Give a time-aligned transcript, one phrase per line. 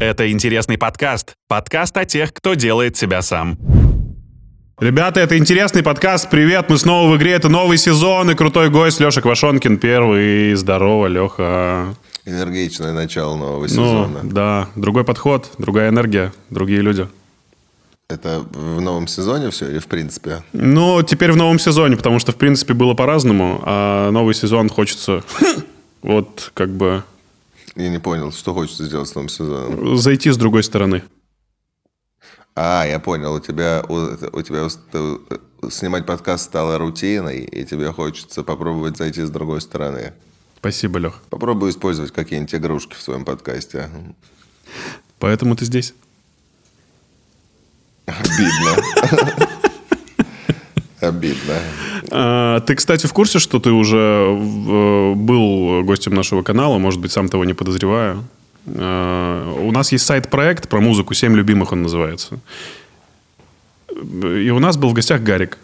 [0.00, 1.34] Это интересный подкаст.
[1.48, 3.58] Подкаст о тех, кто делает себя сам.
[4.80, 6.28] Ребята, это интересный подкаст.
[6.30, 7.32] Привет, мы снова в игре.
[7.32, 10.54] Это новый сезон и крутой гость Леша Квашонкин первый.
[10.54, 11.94] Здорово, Леха.
[12.26, 14.20] Энергичное начало нового Ну, сезона.
[14.24, 17.06] да, другой подход, другая энергия, другие люди.
[18.08, 20.42] Это в новом сезоне все или в принципе?
[20.52, 25.22] Ну, теперь в новом сезоне, потому что, в принципе, было по-разному, а новый сезон хочется
[26.02, 27.02] вот как бы
[27.76, 29.96] Я не понял, что хочется сделать с новым сезоном.
[29.98, 31.02] зайти с другой стороны.
[32.56, 33.94] А, я понял, у тебя, у,
[34.38, 40.12] у тебя ты- снимать подкаст стало рутиной, и тебе хочется попробовать зайти с другой стороны.
[40.58, 41.20] Спасибо, Лех.
[41.30, 43.90] Попробуй использовать какие-нибудь игрушки в своем подкасте.
[45.18, 45.94] Поэтому ты здесь.
[48.06, 49.48] Обидно.
[51.08, 51.60] Обидно.
[52.10, 57.12] А, Ты, кстати, в курсе, что ты уже в- был гостем нашего канала, может быть,
[57.12, 58.18] сам того не подозревая?
[58.66, 62.38] А, У нас есть сайт-проект про музыку «Семь любимых» он называется.
[63.90, 65.58] И у нас был в гостях Гарик.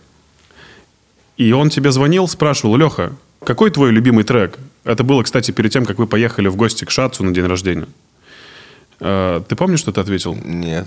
[1.36, 3.12] И он тебе звонил, спрашивал, Леха,
[3.44, 4.58] какой твой любимый трек?
[4.84, 7.86] Это было, кстати, перед тем, как вы поехали в гости к Шацу на день рождения.
[9.00, 10.36] А, Ты помнишь, что ты ответил?
[10.44, 10.86] Нет.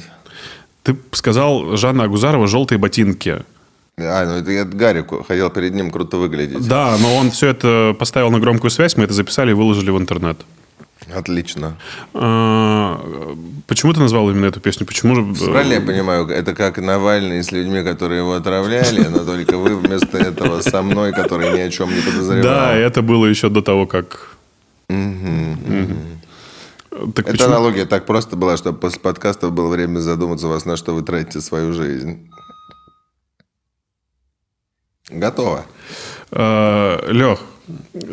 [0.83, 3.43] Ты сказал Жанна Агузарова «Желтые ботинки».
[3.97, 6.67] А, ну это я Гарику хотел перед ним круто выглядеть.
[6.67, 9.97] Да, но он все это поставил на громкую связь, мы это записали и выложили в
[9.97, 10.37] интернет.
[11.13, 11.77] Отлично.
[12.13, 12.99] А,
[13.67, 14.87] Почему ты назвал именно эту песню?
[14.87, 15.45] Почему же...
[15.45, 20.17] Правильно я понимаю, это как Навальный с людьми, которые его отравляли, но только вы вместо
[20.17, 22.43] этого со мной, который ни о чем не подозревал.
[22.43, 24.37] Да, это было еще до того, как...
[26.89, 30.65] Так Эта почему- аналогия так просто была, чтобы после подкаста было время задуматься у вас,
[30.65, 32.29] на что вы тратите свою жизнь.
[35.09, 35.65] Готово.
[36.31, 37.39] Лех,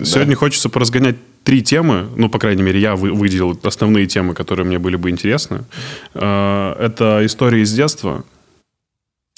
[0.05, 4.67] сегодня хочется поразгонять три темы, ну, по крайней мере, я вы- выделил основные темы, которые
[4.67, 5.65] мне были бы интересны.
[6.15, 8.25] А, Это история из детства,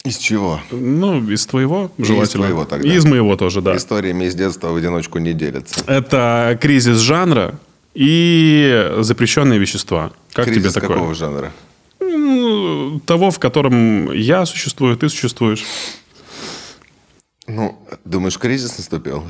[0.04, 0.60] Из чего?
[0.72, 2.44] ну, из твоего, желательно.
[2.46, 2.88] твоего тогда.
[2.88, 3.76] И из моего тоже, да.
[3.76, 5.84] Историями из детства в одиночку не делятся.
[5.86, 7.54] Это кризис жанра
[7.94, 10.10] и запрещенные вещества.
[10.32, 10.96] Как Кризис тебе такое?
[10.96, 11.52] какого жанра?
[13.06, 15.64] Того, в котором я существую, ты существуешь.
[17.54, 19.24] Ну, думаешь, кризис наступил?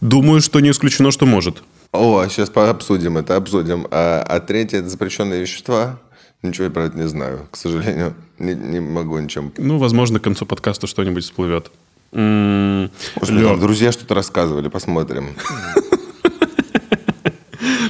[0.00, 1.62] Думаю, что не исключено, что может.
[1.92, 3.86] О, сейчас обсудим это, обсудим.
[3.90, 5.98] А, а третье– это запрещенные вещества?
[6.42, 8.14] Ничего я про это не знаю, к сожалению.
[8.38, 9.52] Не, не могу ничем.
[9.56, 11.70] Ну, возможно, к концу подкаста что-нибудь всплывет.
[12.12, 15.34] Может, Лё, там друзья что-то рассказывали, посмотрим.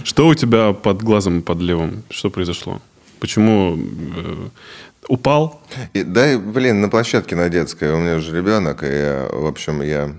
[0.05, 2.05] что у тебя под глазом, под левым?
[2.11, 2.81] Что произошло?
[3.19, 3.77] Почему
[4.17, 4.49] э,
[5.09, 5.63] упал?
[5.93, 9.83] И, да, блин, на площадке на детской у меня уже ребенок, и, я, в общем,
[9.83, 10.15] я...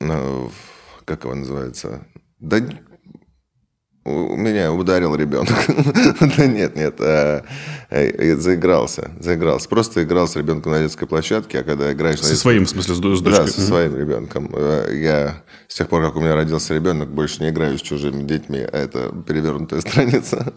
[0.00, 0.50] ну,
[1.04, 2.06] как его называется?
[2.38, 2.60] Да
[4.04, 5.50] у меня ударил ребенок.
[6.36, 6.94] Да нет, нет.
[7.00, 7.42] а,
[7.90, 9.10] э, заигрался.
[9.20, 9.68] Заигрался.
[9.68, 12.70] Просто играл с ребенком на детской площадке, а когда играешь на Со детской своим, в
[12.70, 13.48] смысле, с д- с Да, дочкой?
[13.52, 14.50] со своим ребенком.
[14.54, 18.22] Э, Я с тех пор, как у меня родился ребенок, больше не играю с чужими
[18.22, 18.58] детьми.
[18.60, 20.52] А это перевернутая страница.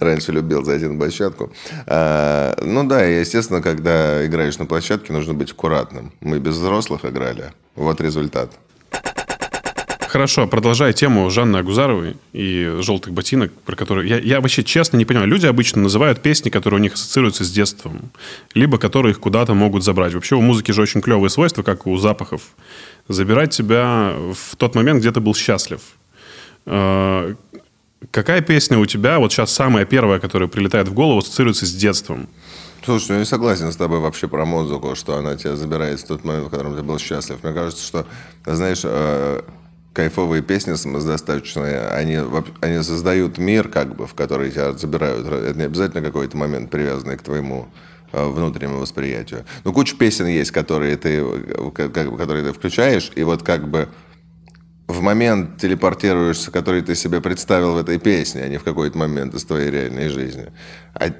[0.00, 1.52] Раньше любил зайти на площадку.
[1.86, 6.12] А, Ну да, естественно, когда играешь на площадке, нужно быть аккуратным.
[6.20, 7.52] Мы без взрослых играли.
[7.74, 8.52] Вот результат.
[10.08, 14.08] Хорошо, продолжая тему Жанны Агузаровой и «Желтых ботинок», про которые...
[14.08, 15.28] Я, я вообще честно не понимаю.
[15.28, 18.10] Люди обычно называют песни, которые у них ассоциируются с детством,
[18.54, 20.14] либо которые их куда-то могут забрать.
[20.14, 22.40] Вообще у музыки же очень клевые свойства, как у запахов.
[23.06, 25.82] Забирать тебя в тот момент, где ты был счастлив.
[26.64, 27.34] Э,
[28.10, 32.28] Какая песня у тебя, вот сейчас самая первая, которая прилетает в голову, ассоциируется с детством?
[32.84, 36.24] Слушай, я не согласен с тобой вообще про музыку, что она тебя забирает в тот
[36.24, 37.42] момент, в котором ты был счастлив.
[37.42, 38.06] Мне кажется, что,
[38.46, 39.42] знаешь, э,
[39.98, 42.20] кайфовые песни самодостаточные, они,
[42.60, 45.26] они создают мир, как бы, в который тебя забирают.
[45.26, 47.66] Это не обязательно какой-то момент, привязанный к твоему
[48.12, 49.44] э, внутреннему восприятию.
[49.64, 51.20] Ну, куча песен есть, которые ты,
[51.74, 53.88] как, бы, которые ты включаешь, и вот как бы
[54.86, 59.34] в момент телепортируешься, который ты себе представил в этой песне, а не в какой-то момент
[59.34, 60.52] из твоей реальной жизни.
[60.94, 61.10] А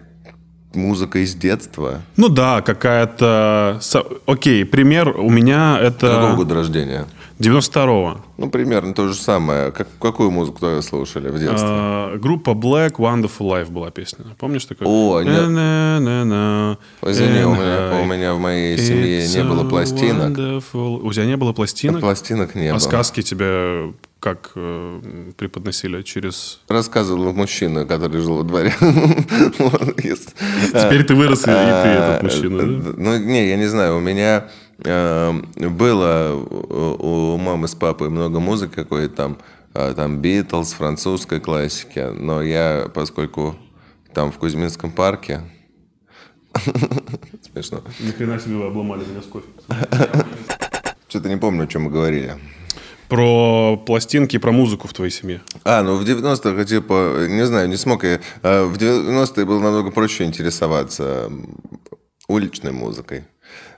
[0.72, 2.02] музыка из детства.
[2.16, 3.80] Ну да, какая-то...
[4.26, 6.14] Окей, пример у меня это...
[6.14, 7.06] Какого года рождения?
[7.38, 8.20] 92-го.
[8.36, 9.70] Ну, примерно то же самое.
[9.70, 11.68] Как, какую музыку вы слушали в детстве?
[11.70, 14.24] А, группа Black Wonderful Life была песня.
[14.38, 14.88] Помнишь такое?
[14.88, 15.48] О, нет.
[15.48, 20.36] На-на-на-на, Извини, у меня, у меня в моей семье It's не было пластинок.
[20.36, 21.00] wonderful.
[21.02, 22.00] У тебя не было пластинок?
[22.00, 22.80] Пластинок не а было.
[22.80, 26.60] сказки тебе как э, преподносили через...
[26.68, 28.74] Рассказывал мужчина, который жил во дворе.
[28.80, 32.92] Теперь ты вырос, и ты А, этот мужчина, да?
[32.96, 33.96] Ну, не, я не знаю.
[33.96, 39.38] У меня э, было у у мамы с папой много музыки какой-то там,
[39.74, 42.10] э, там Битлз, французской классики.
[42.12, 43.56] Но я, поскольку
[44.14, 45.42] там в Кузьминском парке.
[47.52, 47.82] Смешно.
[48.00, 49.46] Ни хрена себе вы обломали меня с кофе.
[51.08, 52.36] Что-то не помню, о чем мы говорили.
[53.08, 55.40] Про пластинки, про музыку в твоей семье.
[55.64, 58.20] А, ну в 90-х, типа, не знаю, не смог я...
[58.42, 61.30] а, В 90-е было намного проще интересоваться
[62.26, 63.24] уличной музыкой.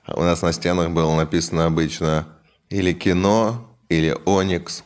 [0.09, 2.27] У нас на стенах было написано обычно
[2.69, 4.85] или кино, или Оникс,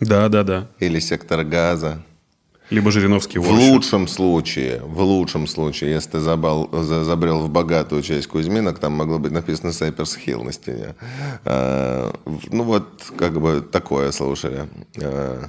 [0.00, 0.68] Да, да, да.
[0.80, 2.02] или Сектор Газа.
[2.70, 8.02] Либо Жириновский В лучшем случае, в лучшем случае, если ты забал, за- забрел в богатую
[8.02, 10.94] часть Кузьминок, там могло быть написано Сайперс Хилл на стене.
[11.46, 12.12] А,
[12.52, 14.68] ну вот, как бы такое слушали.
[15.02, 15.48] А,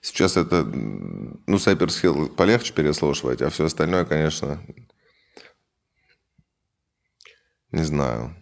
[0.00, 4.60] сейчас это, ну, Сайперс Хилл полегче переслушивать, а все остальное, конечно,
[7.74, 8.32] не знаю.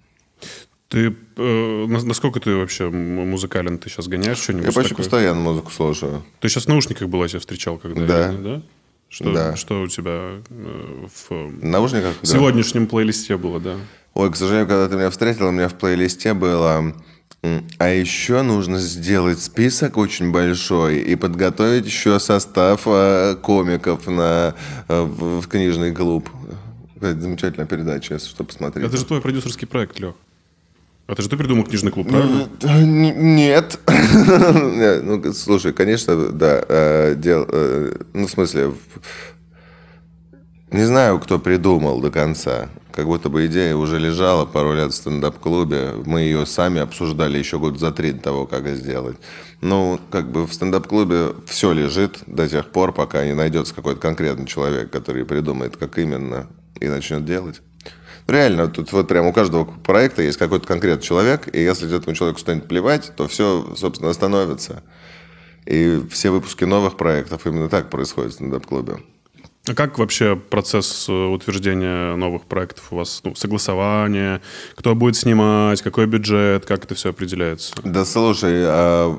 [0.88, 3.78] Ты, э, на- насколько ты вообще музыкален?
[3.78, 5.04] Ты сейчас гоняешь что-нибудь Я почти такое?
[5.04, 6.22] постоянно музыку слушаю.
[6.40, 8.32] Ты сейчас в наушниках была, я тебя встречал когда Да.
[8.32, 8.62] да?
[9.08, 9.56] Что, Да.
[9.56, 12.16] что у тебя э, в наушниках?
[12.18, 12.26] в да.
[12.28, 13.76] сегодняшнем плейлисте было, да?
[14.14, 16.94] Ой, к сожалению, когда ты меня встретил, у меня в плейлисте было...
[17.78, 24.54] А еще нужно сделать список очень большой и подготовить еще состав э, комиков на,
[24.88, 26.28] э, в книжный клуб.
[27.02, 28.86] Это замечательная передача, если что, посмотреть.
[28.86, 30.14] Это же твой продюсерский проект, Лех.
[31.08, 32.48] Это же ты придумал книжный клуб, правильно?
[32.62, 33.78] Нет.
[33.88, 36.64] Не, Ну, слушай, конечно, да.
[36.68, 38.72] э, дел- э, Ну, в смысле,
[40.70, 42.68] не знаю, кто придумал до конца.
[42.92, 45.94] Как будто бы идея уже лежала пару лет в стендап-клубе.
[46.06, 49.16] Мы ее сами обсуждали еще год за три до того, как сделать.
[49.60, 54.46] Ну, как бы в стендап-клубе все лежит до тех пор, пока не найдется какой-то конкретный
[54.46, 56.46] человек, который придумает, как именно,
[56.82, 57.62] и начнет делать.
[58.28, 62.38] Реально, тут вот прям у каждого проекта есть какой-то конкретный человек, и если этому человеку
[62.38, 64.82] станет плевать, то все, собственно, остановится.
[65.66, 68.98] И все выпуски новых проектов именно так происходят в стендап-клубе.
[69.68, 73.20] А как вообще процесс э, утверждения новых проектов у вас?
[73.22, 74.40] Ну, согласование,
[74.74, 77.72] кто будет снимать, какой бюджет, как это все определяется?
[77.84, 79.16] Да слушай, а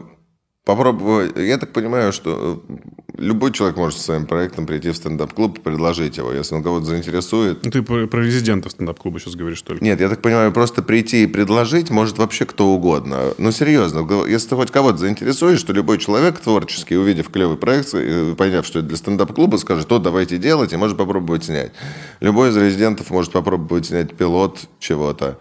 [0.66, 1.32] попробуй.
[1.36, 2.76] Я так понимаю, что э,
[3.18, 6.86] любой человек может со своим проектом прийти в стендап-клуб и предложить его, если он кого-то
[6.86, 7.64] заинтересует.
[7.66, 9.84] Ну, ты про, резидентов стендап-клуба сейчас говоришь только.
[9.84, 13.34] Нет, я так понимаю, просто прийти и предложить может вообще кто угодно.
[13.38, 18.34] Ну, серьезно, если ты хоть кого-то заинтересуешь, то любой человек творческий, увидев клевый проект, и
[18.36, 21.72] поняв, что это для стендап-клуба, скажет, то давайте делать, и может попробовать снять.
[22.20, 25.38] Любой из резидентов может попробовать снять пилот чего-то.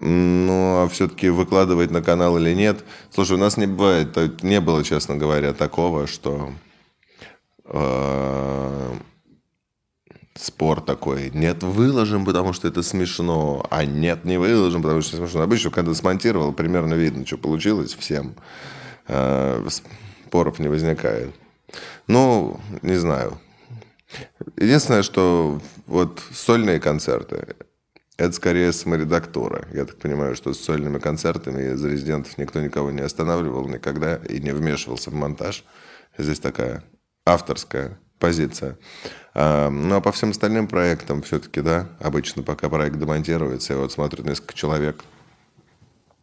[0.00, 2.84] Ну, а все-таки выкладывать на канал или нет.
[3.10, 6.52] Слушай, у нас не бывает, не было, честно говоря, такого, что
[7.64, 8.94] э,
[10.34, 11.30] спор такой.
[11.32, 13.66] Нет, выложим, потому что это смешно.
[13.70, 15.42] А нет, не выложим, потому что смешно.
[15.42, 18.34] Обычно, когда смонтировал, примерно видно, что получилось всем.
[19.08, 19.66] Э,
[20.26, 21.34] Споров не возникает.
[22.06, 23.38] Ну, не знаю.
[24.56, 27.56] Единственное, что вот сольные концерты,
[28.16, 29.66] это скорее саморедактура.
[29.72, 34.40] Я так понимаю, что с сольными концертами из резидентов никто никого не останавливал никогда и
[34.40, 35.64] не вмешивался в монтаж.
[36.16, 36.82] Здесь такая
[37.26, 38.78] авторская позиция.
[39.34, 43.92] А, ну, а по всем остальным проектам все-таки, да, обычно пока проект демонтируется, и вот
[43.92, 45.04] смотрят несколько человек.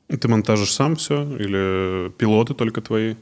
[0.07, 3.15] Ты монтажишь сам все или пилоты только твои?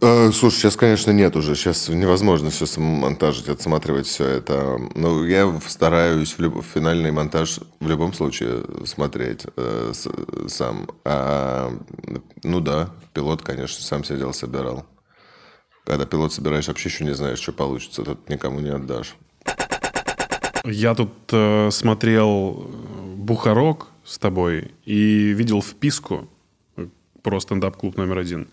[0.00, 1.54] Э, Слушай, сейчас, конечно, нет уже.
[1.56, 4.78] Сейчас невозможно все самомонтажить, отсматривать все это.
[4.94, 10.08] Но я стараюсь в люб- финальный монтаж в любом случае смотреть э, с-
[10.48, 10.88] сам.
[11.04, 11.72] А,
[12.44, 14.86] ну да, пилот, конечно, сам сидел, собирал.
[15.84, 18.02] Когда пилот собираешь, вообще еще не знаешь, что получится.
[18.04, 19.16] Тут никому не отдашь.
[20.64, 26.28] Я тут э, смотрел э, Бухарок с тобой и видел вписку
[26.76, 26.86] э,
[27.22, 28.48] про стендап-клуб номер один.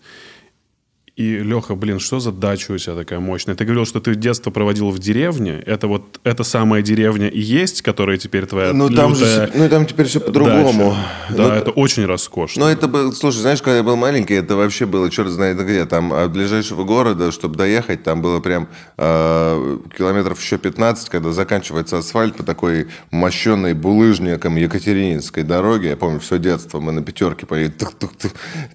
[1.18, 3.56] И, Леха, блин, что за дача у тебя такая мощная?
[3.56, 5.60] Ты говорил, что ты детство проводил в деревне.
[5.66, 9.84] Это вот эта самая деревня и есть, которая теперь твоя Ну там, же, ну, там
[9.84, 10.94] теперь все по-другому.
[11.28, 12.66] Да, Ну, это очень роскошно.
[12.66, 15.86] Ну, это был, слушай, знаешь, когда я был маленький, это вообще было черт знает где.
[15.86, 21.98] Там от ближайшего города, чтобы доехать, там было прям э, километров еще 15, когда заканчивается
[21.98, 25.88] асфальт по такой мощенной булыжником Екатерининской дороге.
[25.88, 27.74] Я помню, все детство мы на пятерке поехали.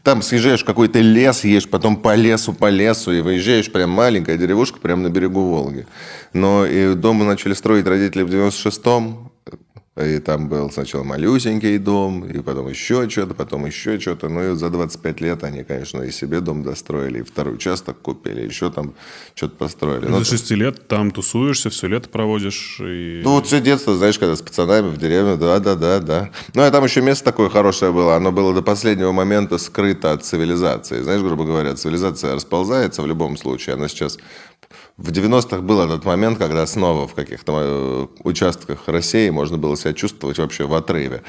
[0.04, 4.38] Там съезжаешь в какой-то лес, едешь потом по лесу, по лесу, и выезжаешь прям маленькая
[4.38, 5.86] деревушка прямо на берегу Волги.
[6.34, 9.32] Но и дом мы начали строить родители в 96-м,
[9.96, 14.28] и там был сначала малюсенький дом, и потом еще что-то, потом еще что-то.
[14.28, 18.42] Ну и за 25 лет они, конечно, и себе дом достроили, и второй участок купили,
[18.42, 18.96] еще там
[19.36, 20.08] что-то построили.
[20.08, 22.80] Ну, До шести лет там тусуешься, все лето проводишь.
[22.80, 23.22] И...
[23.24, 26.32] ну, вот все детство, знаешь, когда с пацанами в деревне, да-да-да-да.
[26.56, 28.16] Ну, а там еще место такое хорошее было.
[28.16, 31.02] Оно было до последнего момента скрыто от цивилизации.
[31.02, 33.76] Знаешь, грубо говоря, цивилизация расползается в любом случае.
[33.76, 34.18] Она сейчас
[34.98, 39.94] в 90-х был этот момент, когда снова в каких-то э, участках России можно было себя
[39.94, 41.24] чувствовать вообще в отрыве.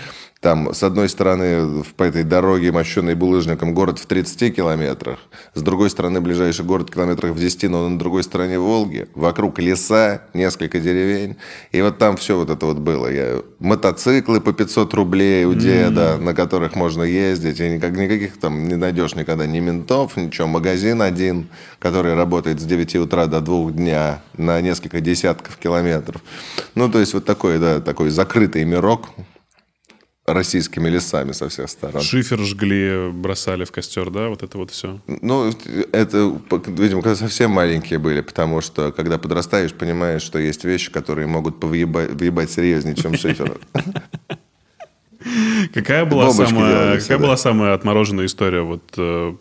[0.44, 5.18] Там, с одной стороны, по этой дороге, мощенной булыжником, город в 30 километрах.
[5.54, 9.08] С другой стороны, ближайший город километрах в 10, но на другой стороне Волги.
[9.14, 11.36] Вокруг леса, несколько деревень.
[11.72, 13.10] И вот там все вот это вот было.
[13.10, 13.40] Я...
[13.58, 16.22] Мотоциклы по 500 рублей у деда, mm-hmm.
[16.22, 17.58] на которых можно ездить.
[17.60, 20.46] И никак, никаких там не найдешь никогда ни ментов, ничего.
[20.46, 21.48] Магазин один,
[21.78, 26.22] который работает с 9 утра до 2 дня на несколько десятков километров.
[26.74, 29.08] Ну, то есть вот такой, да, такой закрытый мирок
[30.26, 32.02] российскими лесами со всех сторон.
[32.02, 35.00] Шифер жгли, бросали в костер, да, вот это вот все?
[35.06, 35.52] Ну,
[35.92, 41.26] это, видимо, когда совсем маленькие были, потому что, когда подрастаешь, понимаешь, что есть вещи, которые
[41.26, 43.58] могут повъебать, въебать серьезнее, чем шифер.
[45.72, 49.34] Какая была, самая, какая была самая отмороженная история вот э,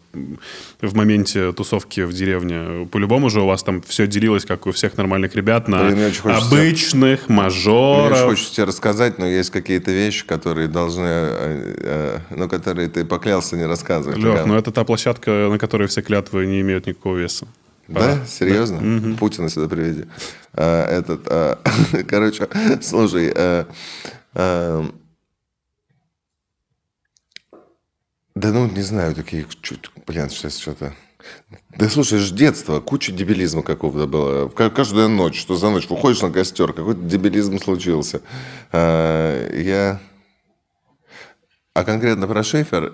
[0.81, 2.87] в моменте тусовки в деревне?
[2.87, 7.25] По-любому же у вас там все делилось, как у всех нормальных ребят, на Блин, обычных,
[7.25, 7.35] тебе...
[7.35, 8.09] мажоров.
[8.09, 12.87] Мне очень хочется тебе рассказать, но есть какие-то вещи, которые должны, э, э, ну, которые
[12.87, 14.17] ты поклялся не рассказывать.
[14.17, 17.45] Лех, ну это та площадка, на которой все клятвы не имеют никакого веса.
[17.87, 18.25] Да?
[18.25, 18.79] Серьезно?
[18.81, 19.17] Да.
[19.17, 20.05] Путина сюда приведи.
[20.53, 21.59] А, этот, а,
[22.07, 22.47] короче,
[22.81, 23.67] слушай, а,
[24.33, 24.85] а,
[28.35, 30.93] Да ну, не знаю, такие, чуть, блин, сейчас что-то...
[31.77, 34.49] Да слушай, же детство, куча дебилизма какого-то было.
[34.49, 38.21] Каждую ночь, что за ночь, выходишь на костер, какой-то дебилизм случился.
[38.71, 39.99] А, я...
[41.73, 42.93] А конкретно про Шейфер...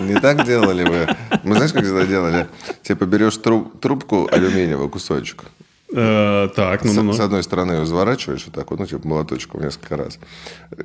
[0.00, 1.08] Не так делали вы?
[1.42, 2.48] Мы знаешь, как это делали?
[2.82, 5.44] Типа берешь труб, трубку алюминиевую, кусочек,
[5.92, 7.12] Э, так, ну, ну, ну.
[7.12, 10.18] С, одной стороны ее заворачиваешь вот так вот, ну, типа молоточком несколько раз.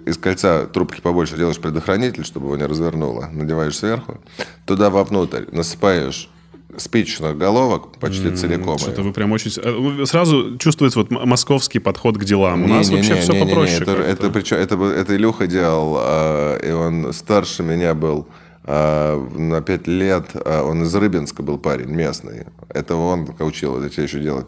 [0.06, 3.30] Из кольца трубки побольше делаешь предохранитель, чтобы его не развернуло.
[3.32, 4.20] Надеваешь сверху.
[4.66, 6.30] Туда вовнутрь насыпаешь
[6.78, 8.78] спичных головок почти mm, целиком.
[8.78, 9.52] Что-то вы прям очень...
[9.62, 12.64] Э, сразу чувствуется вот московский подход к делам.
[12.64, 13.80] У не, нас не, вообще не, все не, попроще.
[13.80, 18.28] Не, не, это, это, причем, это, это Илюха делал, э, и он старше меня был
[18.30, 22.46] а, на пять лет, а, он из Рыбинска был парень, местный.
[22.70, 24.48] Это он учил это еще делать.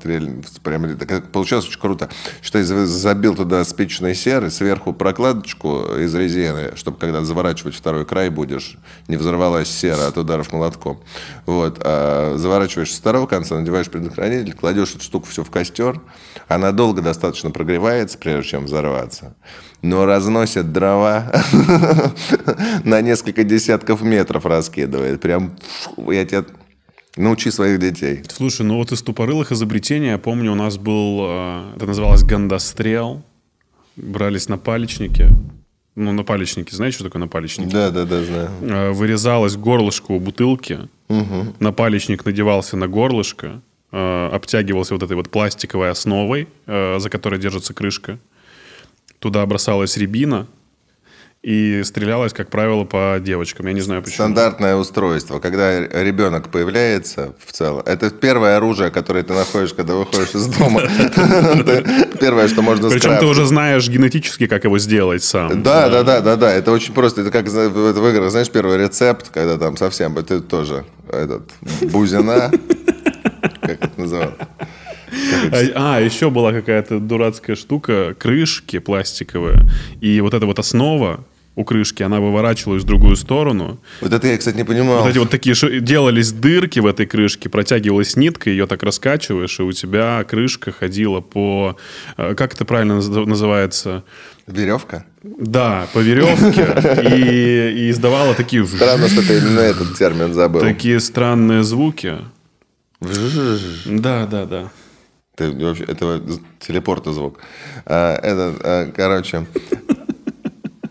[0.62, 0.88] Прямо,
[1.32, 2.10] получилось очень круто.
[2.41, 8.29] Что я забил туда спичной серы, сверху прокладочку из резины, чтобы когда заворачивать второй край
[8.29, 8.77] будешь,
[9.08, 11.01] не взорвалась сера от ударов молотком.
[11.46, 11.79] Вот.
[11.82, 16.00] А заворачиваешь с второго конца, надеваешь предохранитель, кладешь эту штуку все в костер.
[16.48, 19.36] Она долго достаточно прогревается, прежде чем взорваться
[19.84, 21.32] но разносит дрова
[22.84, 25.22] на несколько десятков метров раскидывает.
[25.22, 25.56] Прям,
[26.08, 26.46] я тебя
[27.16, 28.24] Научи своих детей.
[28.28, 33.22] Слушай, ну вот из тупорылых изобретений, я помню, у нас был, э, это называлось гандострел.
[33.96, 35.30] Брались на палечнике.
[35.96, 36.75] Ну, на палечнике.
[36.75, 37.70] Знаете, что такое на палечнике?
[37.70, 38.50] Да, да, да, знаю.
[38.62, 40.80] Э, вырезалось горлышко у бутылки.
[41.10, 41.56] Угу.
[41.60, 43.62] На палечник надевался на горлышко.
[43.92, 48.18] Э, обтягивался вот этой вот пластиковой основой, за которой держится крышка.
[49.24, 50.48] Туда бросалась рябина,
[51.42, 53.68] и стрелялась, как правило, по девочкам.
[53.68, 54.15] Я не знаю почему.
[54.15, 55.39] Стандартное устройство.
[55.39, 60.82] Когда ребенок появляется в целом, это первое оружие, которое ты находишь, когда выходишь из дома.
[62.20, 65.63] Первое, что можно Причем ты уже знаешь генетически, как его сделать сам.
[65.63, 66.51] Да, да, да, да, да.
[66.51, 67.22] Это очень просто.
[67.22, 71.50] Это как в играх, знаешь, первый рецепт, когда там совсем, это тоже этот
[71.94, 72.51] бузина,
[73.62, 74.48] как это называется.
[75.51, 79.68] А, а, еще была какая-то дурацкая штука, крышки пластиковые.
[80.01, 81.25] И вот эта вот основа,
[81.56, 83.80] у крышки, она выворачивалась в другую сторону.
[84.01, 85.01] Вот это я, кстати, не понимал.
[85.01, 89.63] Вот эти вот такие делались дырки в этой крышке, протягивалась нитка, ее так раскачиваешь, и
[89.63, 91.77] у тебя крышка ходила по...
[92.18, 94.03] Э, как это правильно называется?
[94.48, 95.06] Веревка?
[95.24, 96.68] Да, по веревке.
[97.15, 98.65] И, и издавала такие...
[98.65, 100.62] Странно, что ты именно этот термин забыл.
[100.62, 102.18] Такие странные звуки.
[103.86, 104.72] Да, да, да.
[105.36, 106.22] Ты вообще, это
[106.60, 107.40] телепорта звук.
[107.86, 109.46] А, это, а, короче,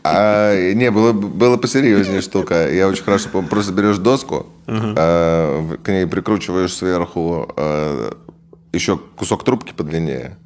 [0.05, 2.69] а, не, было, было посерьезнее штука.
[2.71, 3.49] Я очень хорошо помню.
[3.49, 4.95] Просто берешь доску, uh-huh.
[4.97, 8.17] а, к ней прикручиваешь сверху а,
[8.73, 10.39] еще кусок трубки подлиннее.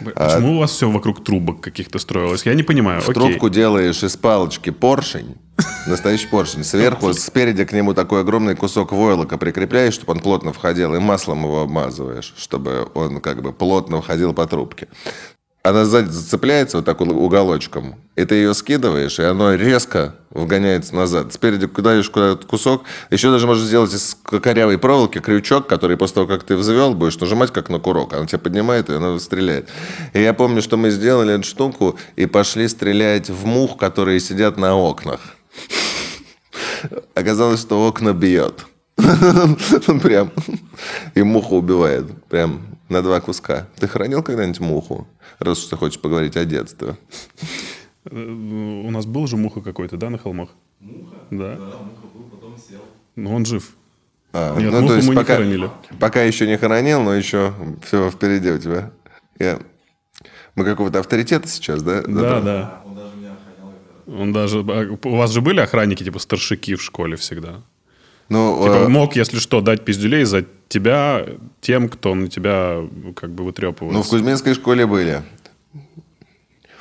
[0.00, 2.44] Почему а, у вас все вокруг трубок каких-то строилось?
[2.44, 3.00] Я не понимаю.
[3.00, 5.36] В трубку делаешь из палочки поршень,
[5.88, 6.64] настоящий поршень.
[6.64, 11.44] Сверху, спереди к нему такой огромный кусок войлока прикрепляешь, чтобы он плотно входил, и маслом
[11.44, 14.88] его обмазываешь, чтобы он как бы плотно входил по трубке
[15.68, 21.32] она сзади зацепляется вот так уголочком, и ты ее скидываешь, и оно резко вгоняется назад.
[21.32, 22.84] Спереди даешь куда-то кусок.
[23.10, 27.18] Еще даже можно сделать из корявой проволоки крючок, который после того, как ты взвел, будешь
[27.18, 28.12] нажимать как на курок.
[28.12, 29.68] Она тебя поднимает, и она стреляет.
[30.12, 34.56] И я помню, что мы сделали эту штуку и пошли стрелять в мух, которые сидят
[34.56, 35.37] на окнах.
[37.14, 38.66] Оказалось, что окна бьет.
[40.02, 40.30] Прям.
[41.14, 42.06] И муха убивает.
[42.24, 43.66] Прям на два куска.
[43.76, 45.06] Ты хранил когда-нибудь муху?
[45.38, 46.96] Раз уж ты хочешь поговорить о детстве.
[48.04, 50.50] Э, У нас был же муха какой-то, да, на холмах?
[50.80, 51.16] Муха?
[51.30, 51.56] Да.
[51.56, 52.80] муха был, потом сел.
[53.16, 53.70] Но он жив.
[54.32, 55.70] А, Нет, ну, муху то есть мы пока, не хоронили.
[56.00, 58.90] Пока еще не хоронил, но еще все впереди у тебя.
[59.38, 59.58] Я...
[60.54, 62.02] Мы какого-то авторитета сейчас, да?
[62.02, 62.82] Да, да.
[64.08, 64.60] Он даже...
[64.60, 67.62] а, У вас же были охранники, типа старшики в школе всегда?
[68.28, 71.26] Ну, Типа э, мог, если что, дать пиздюлей за тебя
[71.60, 72.82] тем, кто на тебя
[73.16, 74.10] как бы ну, в вытрепывается.
[74.10, 75.22] Кузьминской школе были.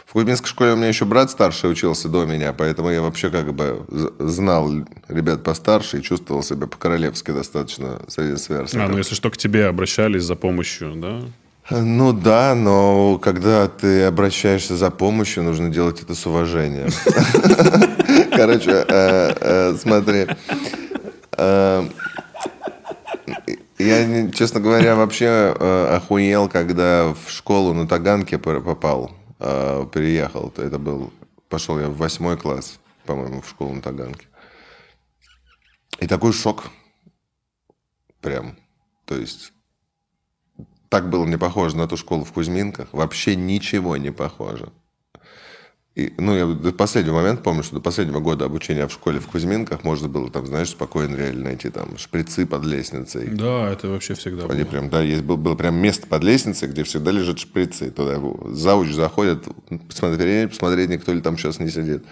[0.06, 3.54] В Кузьминской школе у меня еще брат старший учился до меня, поэтому я вообще как
[3.54, 3.86] бы
[4.20, 4.72] знал
[5.10, 8.88] ребят постарше и чувствовал себя по-королевски достаточно среди сверстников.
[8.88, 11.22] А, ну если что, к тебе обращались за помощью, да?
[11.70, 16.90] Ну да, но когда ты обращаешься за помощью, нужно делать это с уважением.
[18.32, 20.28] Короче, э, э, смотри.
[21.38, 21.88] Э,
[23.78, 25.56] Я, честно говоря, вообще
[25.92, 30.50] охуел, когда в школу на Таганке попал, переехал.
[30.50, 31.12] То Это был,
[31.50, 34.28] пошел я в восьмой класс, по-моему, в школу на Таганке.
[36.00, 36.64] И такой шок.
[38.22, 38.58] Прям.
[39.06, 39.54] То есть
[40.90, 42.90] так было не похоже на ту школу в Кузьминках.
[42.92, 44.70] Вообще ничего не похоже.
[45.96, 49.26] И, ну, я до последнего момента помню, что до последнего года обучения в школе в
[49.26, 53.30] Кузьминках можно было там, знаешь, спокойно реально найти там шприцы под лестницей.
[53.30, 54.70] Да, это вообще всегда Они было.
[54.70, 57.90] прям, да, есть, был, было прям место под лестницей, где всегда лежат шприцы.
[57.90, 58.22] Туда
[58.54, 59.46] зауч заходит,
[59.88, 62.06] посмотреть, посмотреть, никто ли там сейчас не сидит.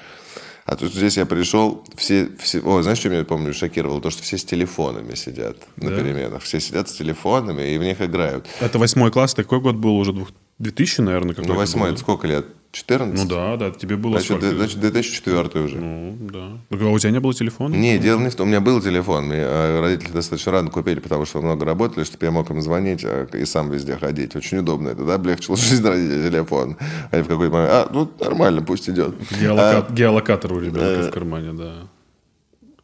[0.65, 2.59] А тут здесь я пришел, все, все...
[2.61, 4.01] О, знаешь, что меня, помню, шокировало?
[4.01, 5.97] То, что все с телефонами сидят на Да?
[5.97, 6.41] переменах.
[6.41, 8.47] Все сидят с телефонами и в них играют.
[8.59, 12.25] Это восьмой класс, такой год был уже двух- 2000, наверное, какой-то Ну, восьмой, это сколько
[12.27, 12.47] лет?
[12.75, 13.15] 14?
[13.17, 14.53] Ну да, да, тебе было Значит, сколько?
[14.55, 15.77] значит, 2004 уже.
[15.77, 16.49] Ну, да.
[16.69, 17.73] Так, А у тебя не было телефона?
[17.73, 20.99] Не, дело не в том, у меня был телефон, мне э, родители достаточно рано купили,
[20.99, 24.35] потому что много работали, чтобы я мог им звонить э, и сам везде ходить.
[24.35, 26.75] Очень удобно это, да, облегчило жизнь родителей телефон.
[27.11, 29.15] Они в какой-то момент, а, ну, нормально, пусть идет.
[29.39, 31.73] Геолока- Геолокатор у Э, ребенка в кармане, да.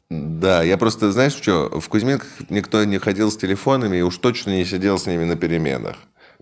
[0.09, 4.51] Да, я просто, знаешь, что, в Кузьминках никто не ходил с телефонами и уж точно
[4.51, 5.95] не сидел с ними на переменах,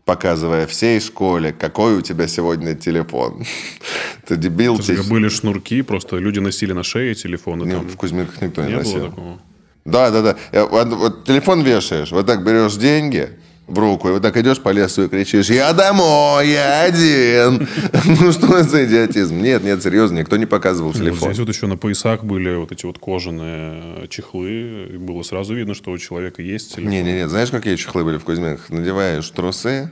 [0.06, 3.44] показывая всей школе, какой у тебя сегодня телефон.
[4.28, 4.76] Ты дебил.
[4.76, 7.64] Это же были шнурки, просто люди носили на шее телефоны.
[7.66, 7.88] Не, там.
[7.88, 9.00] в Кузьминках никто не, Не носил.
[9.00, 9.40] было такого?
[9.86, 10.66] Да, да, да.
[10.66, 13.30] Вот, вот телефон вешаешь, вот так берешь деньги
[13.70, 17.68] в руку, и вот так идешь по лесу и кричишь, я домой, я один.
[18.06, 19.38] Ну что это за идиотизм?
[19.42, 21.30] Нет, нет, серьезно, никто не показывал телефон.
[21.30, 24.90] здесь вот еще на поясах были вот эти вот кожаные чехлы.
[24.94, 26.92] И было сразу видно, что у человека есть телефон.
[26.92, 28.70] Не-не-не, знаешь, какие чехлы были в Кузьминках?
[28.70, 29.92] Надеваешь трусы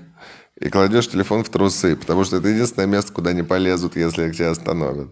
[0.60, 4.52] и кладешь телефон в трусы, потому что это единственное место, куда не полезут, если тебя
[4.52, 5.10] остановят.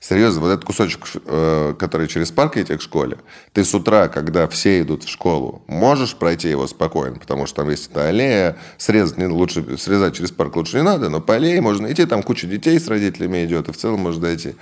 [0.00, 3.18] Серьезно, вот этот кусочек, э, который через парк идти к школе,
[3.52, 7.70] ты с утра, когда все идут в школу, можешь пройти его спокойно, потому что там
[7.70, 11.60] есть эта аллея, срезать не лучше, срезать через парк лучше не надо, но по аллее
[11.60, 14.54] можно идти, там куча детей с родителями идет, и в целом можно дойти.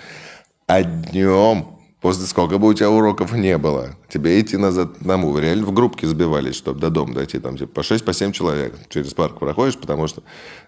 [0.66, 5.36] А днем, после сколько бы у тебя уроков не было, тебе идти назад одному.
[5.38, 7.38] Реально в группке сбивались, чтобы до дома дойти.
[7.38, 10.22] Там типа по 6 по 7 человек через парк проходишь, потому что...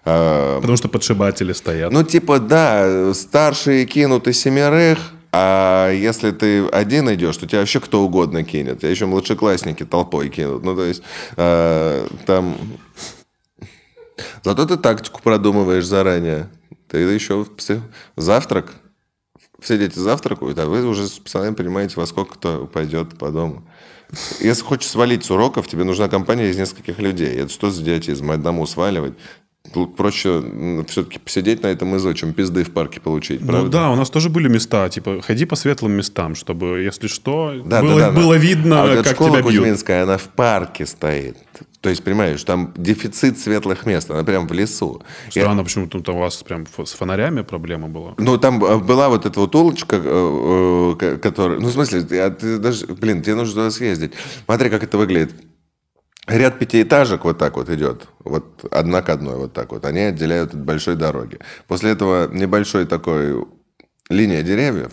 [0.05, 1.91] э, Потому что подшибатели стоят.
[1.91, 4.99] ну, типа, да, старшие кинут и семерых,
[5.31, 8.79] а если ты один идешь, то тебя вообще кто угодно кинет.
[8.79, 10.63] Тебя еще младшеклассники толпой кинут.
[10.63, 11.03] Ну, то есть,
[11.37, 12.57] э, там...
[14.43, 16.49] Зато ты тактику продумываешь заранее.
[16.87, 17.81] Ты еще в пси-
[18.17, 18.73] завтрак.
[19.61, 23.63] Все дети завтракают, а вы уже с пацанами понимаете, во сколько кто пойдет по дому.
[24.39, 27.35] Если хочешь свалить с уроков, тебе нужна компания из нескольких людей.
[27.35, 28.31] Это что за идиотизм?
[28.31, 29.13] Одному сваливать?
[29.73, 30.41] Тут проще
[30.87, 33.69] все-таки посидеть на этом изо, чем пизды в парке получить, Ну правда?
[33.69, 37.81] да, у нас тоже были места, типа, ходи по светлым местам, чтобы, если что, Да,
[37.83, 38.15] было, да, да.
[38.19, 39.59] было видно, а вот как школа тебя бьют.
[39.61, 41.37] Кузьминская, она в парке стоит.
[41.81, 45.01] То есть, понимаешь, там дефицит светлых мест, она прям в лесу.
[45.29, 48.15] Странно, почему тут у вас прям с фонарями проблема была.
[48.17, 51.59] Ну, там э, была вот эта вот улочка, э, э, ко- которая...
[51.59, 52.85] Ну, в смысле, ты даже...
[52.87, 54.11] Блин, тебе нужно туда съездить.
[54.45, 55.33] Смотри, как это выглядит.
[56.27, 58.07] Ряд пятиэтажек вот так вот идет.
[58.25, 59.85] Вот одна к одной вот так вот.
[59.85, 61.39] Они отделяют от большой дороги.
[61.67, 63.45] После этого небольшой такой
[64.09, 64.91] линия деревьев.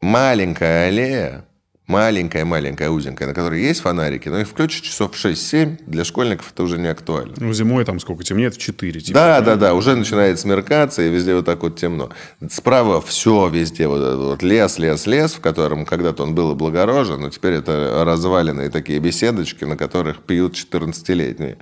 [0.00, 1.46] Маленькая аллея.
[1.90, 6.62] Маленькая-маленькая, узенькая, на которой есть фонарики, но их включишь часов в 6-7, для школьников это
[6.62, 7.34] уже не актуально.
[7.38, 9.00] Ну, зимой там сколько, темнеет в 4.
[9.00, 9.12] Типа.
[9.12, 12.10] Да, да, да, уже начинает смеркаться, и везде вот так вот темно.
[12.48, 17.30] Справа все везде, вот вот лес, лес, лес, в котором когда-то он был облагорожен, но
[17.30, 21.58] теперь это разваленные такие беседочки, на которых пьют 14-летние.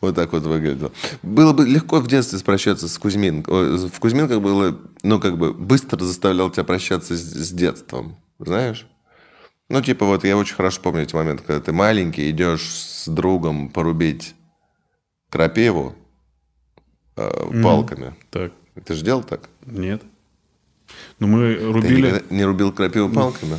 [0.00, 0.90] Вот так вот выглядело.
[1.22, 3.44] Было бы легко в детстве прощаться с Кузьмин.
[3.44, 8.84] В Кузьминках было, ну, как бы, быстро заставлял тебя прощаться с, с детством, знаешь?
[9.70, 13.68] Ну, типа, вот я очень хорошо помню эти моменты, когда ты маленький, идешь с другом
[13.68, 14.34] порубить
[15.30, 15.94] крапиву
[17.16, 18.14] э, палками.
[18.30, 18.52] Так,
[18.86, 19.48] Ты же делал так?
[19.66, 20.02] нет.
[21.18, 22.06] Ну, мы Ты рубили...
[22.06, 23.58] никогда не рубил крапиву палками?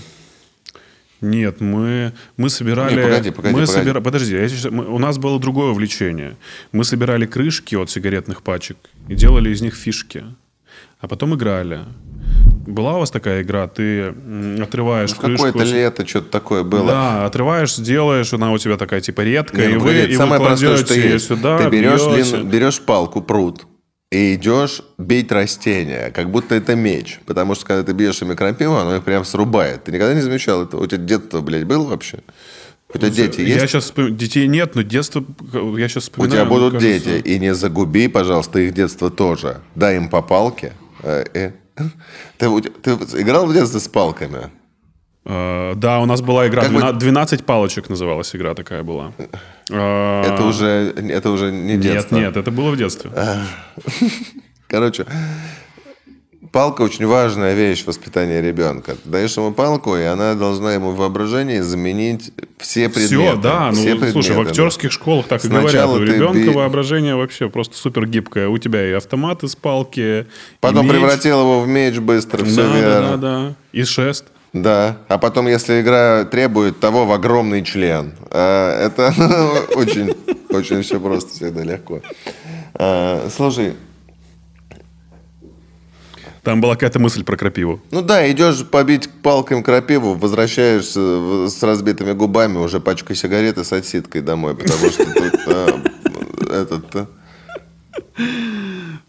[1.22, 2.96] Нет, мы, мы собирали...
[2.96, 3.80] Не, погоди, погоди, мы погоди.
[3.90, 6.38] собира- Подожди, я сейчас- мы- у нас было другое увлечение.
[6.72, 8.78] Мы собирали крышки от сигаретных пачек
[9.10, 10.24] и делали из них фишки.
[11.00, 11.82] А потом играли.
[12.68, 13.68] Была у вас такая игра?
[13.68, 14.14] Ты
[14.62, 15.46] отрываешь В крышку...
[15.48, 16.88] какое-то лето что-то такое было.
[16.88, 20.16] Да, отрываешь, делаешь, она у тебя такая типа редкая, Не, и ну, вы, и вы
[20.16, 21.28] самое простое, кладете что есть.
[21.28, 23.66] сюда, Ты берешь, длинную- берешь палку, пруд,
[24.12, 27.20] и идешь бить растения, как будто это меч.
[27.26, 29.84] Потому что, когда ты бьешь ими крапиву, оно их прям срубает.
[29.86, 30.78] Ты никогда не замечал это?
[30.78, 32.20] У тебя детство, блядь, было вообще?
[32.92, 33.70] У тебя дети Я есть?
[33.70, 35.24] сейчас детей нет, но детство
[35.78, 36.42] я сейчас У вспоминаю.
[36.42, 37.10] тебя будут кажется.
[37.10, 37.28] дети.
[37.28, 39.58] И не загуби, пожалуйста, их детство тоже.
[39.76, 40.74] Дай им по палке.
[41.04, 41.52] Э, э.
[42.38, 44.50] Ты, ты играл в детстве с палками?
[45.26, 49.12] Э, Да, у нас была игра Как вы- 12, 12 палочек называлась игра такая была.
[49.70, 52.16] Э, Это уже, это уже не нет, детство.
[52.16, 53.12] нет, это было в детстве.
[54.68, 55.06] Короче,
[56.52, 58.96] палка очень важная вещь в воспитании ребенка.
[58.96, 63.16] Ты даешь ему палку, и она должна ему в воображении заменить все предметы.
[63.32, 64.50] Все, да, ну Все слушай, в предметы, да.
[64.50, 66.10] актерских школах так и Сначала говорят.
[66.10, 68.48] У ты ребенка би- воображение вообще просто супер гибкое.
[68.48, 70.26] У тебя и автомат из палки, и
[70.60, 70.94] Потом меч.
[70.94, 73.10] превратил его в меч быстро, все да, да, верно.
[73.10, 73.56] да, да.
[73.74, 74.26] И шест.
[74.52, 78.14] Да, а потом, если игра требует того, в огромный член.
[78.32, 79.14] А, Это
[79.76, 80.16] очень,
[80.50, 82.02] очень все просто, всегда легко.
[82.74, 83.76] А, Слушай,
[86.44, 87.82] Там была какая-то мысль про крапиву.
[87.92, 93.74] ну да, идешь побить палкой крапиву, возвращаешься с разбитыми губами, уже пачкой сигарет и с
[93.74, 95.82] отсидкой домой, потому что тут а,
[96.52, 96.96] этот...
[96.96, 97.08] а.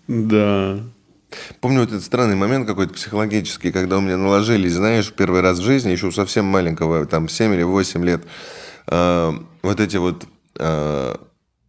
[0.09, 0.81] Да.
[1.61, 5.63] Помню вот этот странный момент какой-то психологический, когда у меня наложились, знаешь, первый раз в
[5.63, 8.23] жизни, еще совсем маленького, там 7 или 8 лет,
[8.89, 10.27] э, вот эти вот
[10.59, 11.15] э,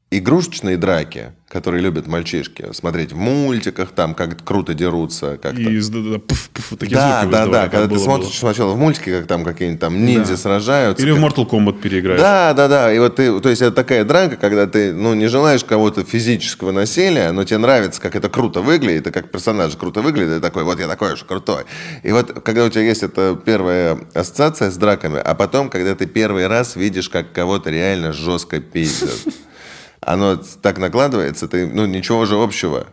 [0.09, 5.89] игрушечные драки, которые любят мальчишки, смотреть в мультиках, там как круто дерутся, как И из-
[5.89, 8.33] да, да, пуф, пуф, такие да, звуки да, да, когда ты было, смотришь было.
[8.51, 10.37] сначала в мультике, как там какие-нибудь там ниндзя Да.
[10.37, 11.03] сражаются.
[11.05, 12.21] Или в как- Mortal Kombat переиграешь.
[12.21, 12.93] да, да, да.
[12.93, 16.71] И вот ты, то есть это такая драка, когда ты, ну, не желаешь кого-то физического
[16.71, 20.63] насилия, но тебе нравится, как это круто выглядит, и как персонаж круто выглядит, и такой,
[20.63, 21.63] вот я такой же крутой.
[22.03, 26.05] И вот когда у тебя есть эта первая ассоциация с драками, а потом, когда ты
[26.05, 29.19] первый раз видишь, как кого-то реально жестко пиздят,
[30.01, 32.87] оно так накладывается, ты, ну, ничего же общего.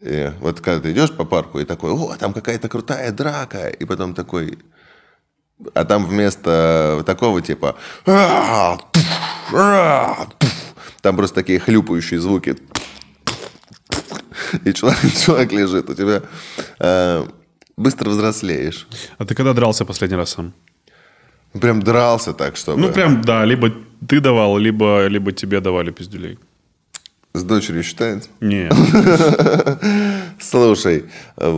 [0.00, 3.84] И вот когда ты идешь по парку и такой, о, там какая-то крутая драка, и
[3.84, 4.58] потом такой,
[5.74, 8.78] а там вместо такого типа «А,
[9.52, 10.52] а, пф»,
[11.00, 12.56] там просто такие хлюпающие звуки.
[14.64, 15.88] И человек, человек лежит.
[15.88, 16.22] У тебя
[16.78, 17.26] э,
[17.76, 18.86] быстро взрослеешь.
[19.18, 20.52] А ты когда дрался последний раз сам?
[21.52, 22.80] Прям дрался так, чтобы...
[22.80, 23.72] Ну, прям, да, либо
[24.08, 26.38] ты давал, либо, либо тебе давали пиздюлей.
[27.34, 28.30] С дочерью считается?
[28.40, 28.70] Не.
[30.40, 31.04] Слушай,
[31.36, 31.50] э,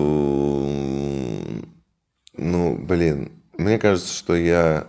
[2.37, 4.87] ну, блин, мне кажется, что я...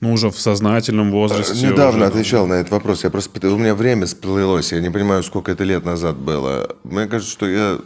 [0.00, 1.64] Ну, уже в сознательном возрасте.
[1.64, 3.04] Недавно уже, отвечал на этот вопрос.
[3.04, 4.72] Я просто у меня время сплылось.
[4.72, 6.76] Я не понимаю, сколько это лет назад было.
[6.82, 7.78] Мне кажется, что я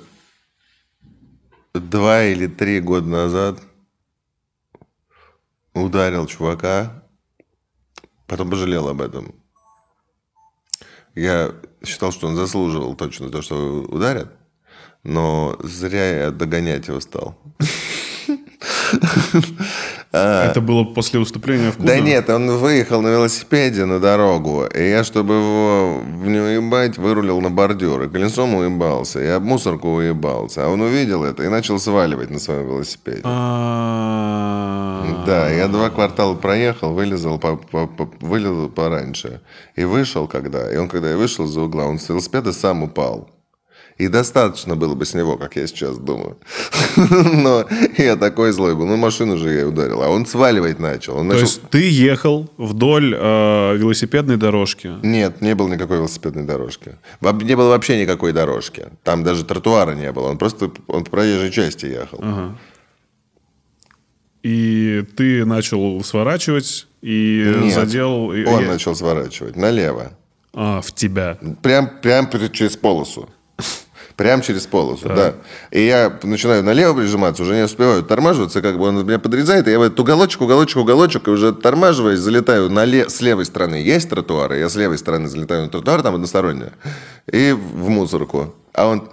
[1.74, 3.60] два или три года назад
[5.84, 7.02] ударил чувака,
[8.26, 9.34] потом пожалел об этом.
[11.14, 14.32] Я считал, что он заслуживал точно то, что ударят,
[15.02, 17.38] но зря я догонять его стал.
[20.16, 21.92] Это было после выступления в клубе?
[21.94, 27.40] Да нет, он выехал на велосипеде на дорогу, и я, чтобы его не уебать, вырулил
[27.40, 30.66] на бордюр, и колесом уебался, и об мусорку уебался.
[30.66, 33.20] А он увидел это и начал сваливать на своем велосипеде.
[33.24, 39.40] А, Да, я два квартала проехал, вылезал, по, по- по- вылезал пораньше.
[39.76, 40.72] И вышел когда.
[40.72, 43.28] И он, когда я вышел за угла, он с велосипеда сам упал.
[43.98, 46.36] И достаточно было бы с него, как я сейчас думаю.
[46.96, 47.64] Но
[47.96, 48.86] я такой злой был.
[48.86, 50.02] Ну, машину же я ударил.
[50.02, 51.16] А он сваливать начал.
[51.16, 51.40] Он То начал...
[51.40, 54.92] есть ты ехал вдоль э, велосипедной дорожки.
[55.02, 56.96] Нет, не было никакой велосипедной дорожки.
[57.22, 58.88] Не было вообще никакой дорожки.
[59.02, 60.28] Там даже тротуара не было.
[60.28, 62.22] Он просто он по проезжей части ехал.
[64.42, 68.28] И ты начал сворачивать и Нет, задел...
[68.28, 70.12] Он и- начал сворачивать налево.
[70.52, 71.38] А, в тебя.
[71.62, 73.28] Прям, прям через полосу.
[74.16, 75.34] Прям через полосу, да.
[75.70, 79.70] И я начинаю налево прижиматься, уже не успеваю тормаживаться, как бы он меня подрезает, и
[79.70, 83.74] я в этот уголочек, уголочек, уголочек, и уже тормаживаясь, залетаю на ле- с левой стороны.
[83.76, 86.72] Есть тротуар, и я с левой стороны залетаю на тротуар, там односторонняя,
[87.30, 88.54] и в мусорку.
[88.72, 89.08] А он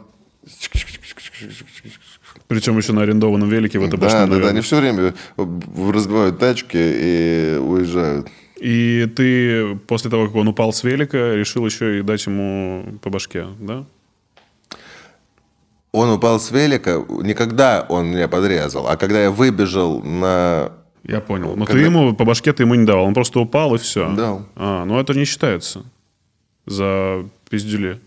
[2.47, 4.49] Причем еще на арендованном велике в Да, ВТБшном, да, да, наверное.
[4.51, 8.27] они все время разбивают тачки и уезжают.
[8.59, 13.09] И ты после того, как он упал с велика, решил еще и дать ему по
[13.09, 13.85] башке, да?
[15.93, 20.71] Он упал с велика, не когда он меня подрезал, а когда я выбежал на...
[21.03, 21.55] Я понял.
[21.55, 23.05] Но Когда- ты ему по башке ты ему не давал.
[23.05, 24.11] Он просто упал и все.
[24.15, 24.45] Дал.
[24.55, 25.83] А, ну это не считается
[26.65, 27.99] за пиздюли.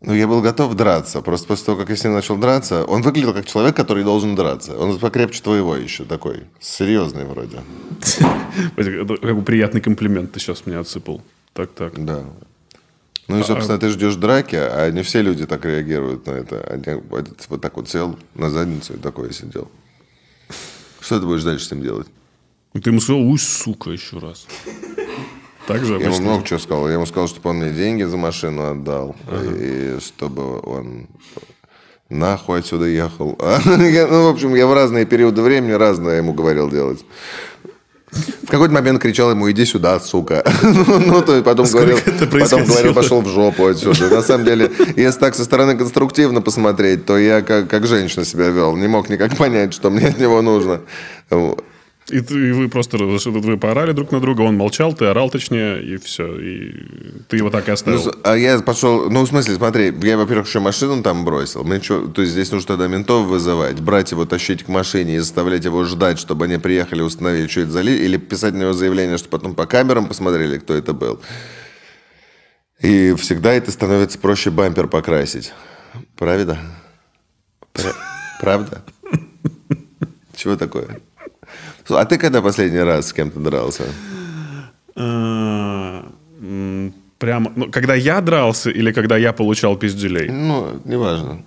[0.00, 1.20] Ну, я был готов драться.
[1.22, 4.36] Просто после того, как я с ним начал драться, он выглядел как человек, который должен
[4.36, 4.78] драться.
[4.78, 6.44] Он покрепче твоего еще такой.
[6.60, 7.58] Серьезный вроде.
[8.76, 11.20] Это как бы приятный комплимент ты сейчас мне отсыпал.
[11.52, 12.04] Так, так.
[12.04, 12.22] Да.
[13.28, 16.60] Ну и, собственно, ты ждешь драки, а не все люди так реагируют на это.
[16.62, 19.70] Один этот вот так вот сел на задницу и такое сидел.
[21.00, 22.08] Что ты будешь дальше с ним делать?
[22.72, 24.46] Ты ему сказал, уй, сука, еще раз.
[25.66, 26.24] Так же Я ему обычно.
[26.24, 26.88] много чего сказал.
[26.88, 29.14] Я ему сказал, чтобы он мне деньги за машину отдал.
[29.58, 31.08] И чтобы он
[32.08, 33.36] нахуй отсюда ехал.
[33.38, 37.04] А, ну, в общем, я в разные периоды времени разное ему говорил делать.
[38.10, 40.44] В какой-то момент кричал ему, иди сюда, сука.
[40.62, 41.98] Ну, то есть потом говорил,
[42.30, 44.08] потом говорил, пошел в жопу отсюда.
[44.08, 48.48] На самом деле, если так со стороны конструктивно посмотреть, то я как, как женщина себя
[48.48, 48.76] вел.
[48.76, 50.80] Не мог никак понять, что мне от него нужно.
[52.10, 55.82] И, ты- и вы просто вы поорали друг на друга, он молчал, ты орал точнее,
[55.82, 56.38] и все.
[56.40, 56.72] И
[57.28, 58.00] ты его так и Ну, оставил.
[58.00, 61.64] с- а я пошел, ну, в смысле, смотри, я, во-первых, еще машину там бросил.
[61.64, 65.18] Мне чё- то есть здесь нужно тогда ментов вызывать, брать его, тащить к машине и
[65.18, 68.72] заставлять его ждать, чтобы они приехали, установили, что это за ли, или писать на него
[68.72, 71.20] заявление, что потом по камерам посмотрели, кто это был.
[72.80, 75.52] И всегда это становится проще бампер покрасить.
[76.16, 76.58] Правда?
[77.72, 77.94] Пра-
[78.40, 78.82] Правда?
[80.36, 81.00] Чего такое?
[81.90, 83.84] А ты когда последний раз с кем-то дрался?
[84.96, 90.28] М, Прямо, ну, когда я дрался или когда я получал пиздюлей?
[90.30, 91.42] Ну, неважно.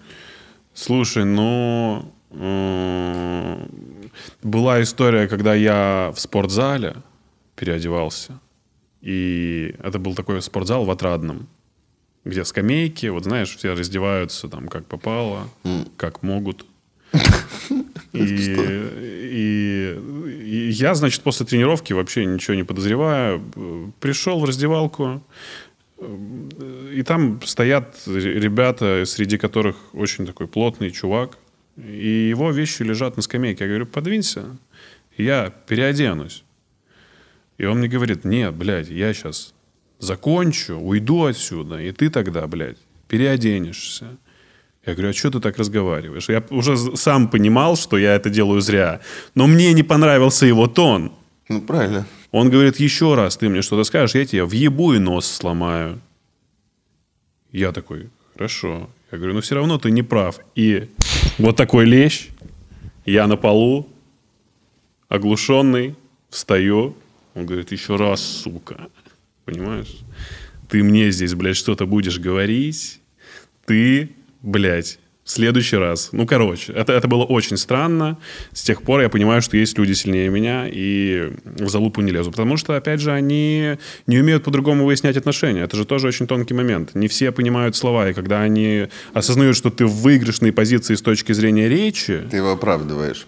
[0.73, 2.12] Слушай, ну...
[2.32, 3.69] м,
[4.43, 6.95] Была история, когда я в спортзале
[7.56, 8.34] переодевался.
[9.01, 11.47] И это был такой спортзал в Отрадном,
[12.25, 15.47] где скамейки, вот знаешь, все раздеваются там как попало,
[15.97, 16.65] как могут.
[18.13, 18.56] И-
[19.34, 19.97] и
[20.55, 23.41] я, значит, после тренировки вообще ничего не подозревая,
[23.99, 25.23] пришел в раздевалку,
[25.97, 31.37] э, и там стоят ребята, среди которых очень такой плотный чувак,
[31.77, 33.63] и его вещи лежат на скамейке.
[33.63, 34.57] Я говорю, подвинься,
[35.17, 36.43] я переоденусь.
[37.57, 39.53] И он мне говорит, нет, блядь, я сейчас
[39.99, 44.17] закончу, уйду отсюда, и ты тогда, блядь, переоденешься.
[44.86, 46.30] Я говорю, а что ты так разговариваешь?
[46.30, 49.02] Я уже сам понимал, что я это делаю зря.
[49.36, 51.12] Но мне не понравился его тон.
[51.50, 52.08] Ну, правильно.
[52.32, 56.00] Он говорит, еще раз ты мне что-то скажешь, я тебе въебу и нос сломаю.
[57.52, 58.89] Я такой, хорошо.
[59.12, 60.39] Я говорю, ну все равно ты не прав.
[60.56, 60.89] И
[61.38, 62.30] вот такой лещ,
[63.06, 63.89] я на полу,
[65.10, 65.96] оглушенный,
[66.30, 66.96] встаю.
[67.36, 68.88] Он говорит, еще раз, сука.
[69.46, 70.00] Понимаешь?
[70.70, 73.02] Ты мне здесь, блядь, что-то будешь говорить.
[73.65, 76.10] Ты, блядь, в следующий раз.
[76.13, 78.17] Ну, короче, это, это было очень странно.
[78.54, 82.32] С тех пор я понимаю, что есть люди сильнее меня и в залупу не лезу.
[82.32, 83.77] Потому что, опять же, они
[84.08, 85.62] не умеют по-другому выяснять отношения.
[85.62, 86.95] Это же тоже очень тонкий момент.
[86.95, 88.10] Не все понимают слова.
[88.10, 92.54] И когда они осознают, что ты в выигрышной позиции с точки зрения речи, Ты его
[92.54, 93.27] оправдываешь.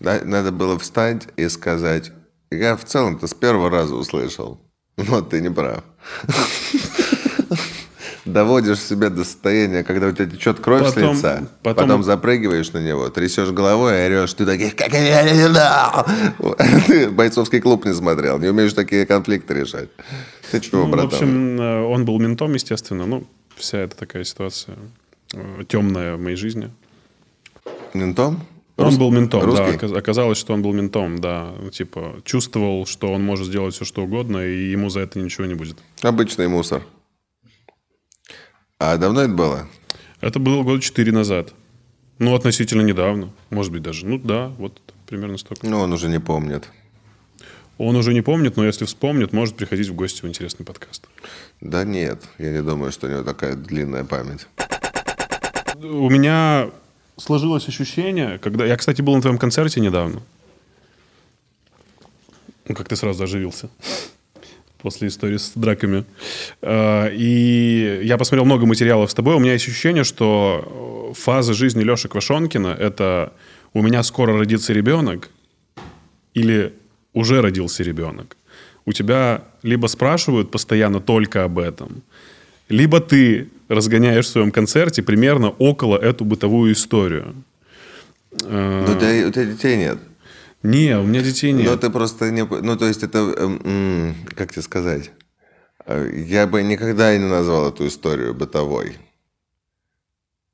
[0.00, 2.10] Надо было встать и сказать,
[2.50, 4.60] я в целом-то с первого раза услышал,
[4.96, 5.84] но ты не прав.
[8.26, 12.02] Доводишь себя до состояния, когда у тебя течет кровь с Потом- лица, потом- потом...
[12.02, 16.06] запрыгиваешь на него, трясешь головой и орешь, ты таких, как я не знал».
[16.86, 19.88] Ты бойцовский клуб не смотрел, не умеешь такие конфликты решать.
[20.50, 21.06] Ты чего, Ну, в братан?
[21.14, 23.06] общем, э, он был ментом, естественно.
[23.06, 23.24] Ну,
[23.56, 24.76] вся эта такая ситуация
[25.32, 26.70] э, темная в моей жизни.
[27.94, 28.40] Ментом?
[28.76, 29.46] Он Рус- был ментом, да.
[29.46, 29.76] Русский?
[29.76, 31.52] Оказ- Оказалось, что он был ментом, да.
[31.72, 35.54] Типа, чувствовал, что он может сделать все, что угодно, и ему за это ничего не
[35.54, 35.78] будет.
[36.02, 36.82] Обычный мусор.
[38.80, 39.68] А давно это было?
[40.22, 41.52] Это было года четыре назад.
[42.18, 43.30] Ну, относительно недавно.
[43.50, 44.06] Может быть, даже.
[44.06, 45.66] Ну, да, вот примерно столько.
[45.66, 46.66] Ну, он уже не помнит.
[47.76, 51.08] Он уже не помнит, но если вспомнит, может приходить в гости в интересный подкаст.
[51.60, 54.46] Да нет, я не думаю, что у него такая длинная память.
[55.82, 56.70] У меня
[57.18, 58.64] сложилось ощущение, когда...
[58.64, 60.22] Я, кстати, был на твоем концерте недавно.
[62.66, 63.68] Ну, как ты сразу оживился.
[64.82, 66.04] После истории с драками.
[66.62, 69.34] А, И я посмотрел много материалов с тобой.
[69.34, 73.32] У меня есть ощущение, что э, фаза жизни Леши Квашонкина— это
[73.74, 75.30] у меня скоро родится ребенок
[76.34, 76.72] или
[77.12, 78.36] уже родился ребенок.
[78.86, 82.02] У тебя либо спрашивают постоянно только об этом,
[82.68, 87.34] либо ты разгоняешь в своем концерте примерно около эту бытовую историю.
[88.42, 89.98] Ну, у тебя детей нет.
[90.62, 91.80] Не, у меня детей Ну, нет.
[91.80, 92.44] ты просто не...
[92.44, 93.18] Ну, то есть это...
[93.18, 95.10] эм, Как тебе сказать?
[95.86, 98.96] Э, Я бы никогда не назвал эту историю бытовой.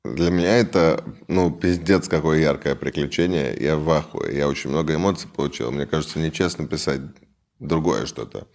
[0.05, 3.55] Для меня это, ну, пиздец, какое яркое приключение.
[3.59, 4.37] Я в ахуе.
[4.37, 5.71] Я очень много эмоций получил.
[5.71, 7.01] Мне кажется, нечестно писать
[7.59, 8.47] другое что-то.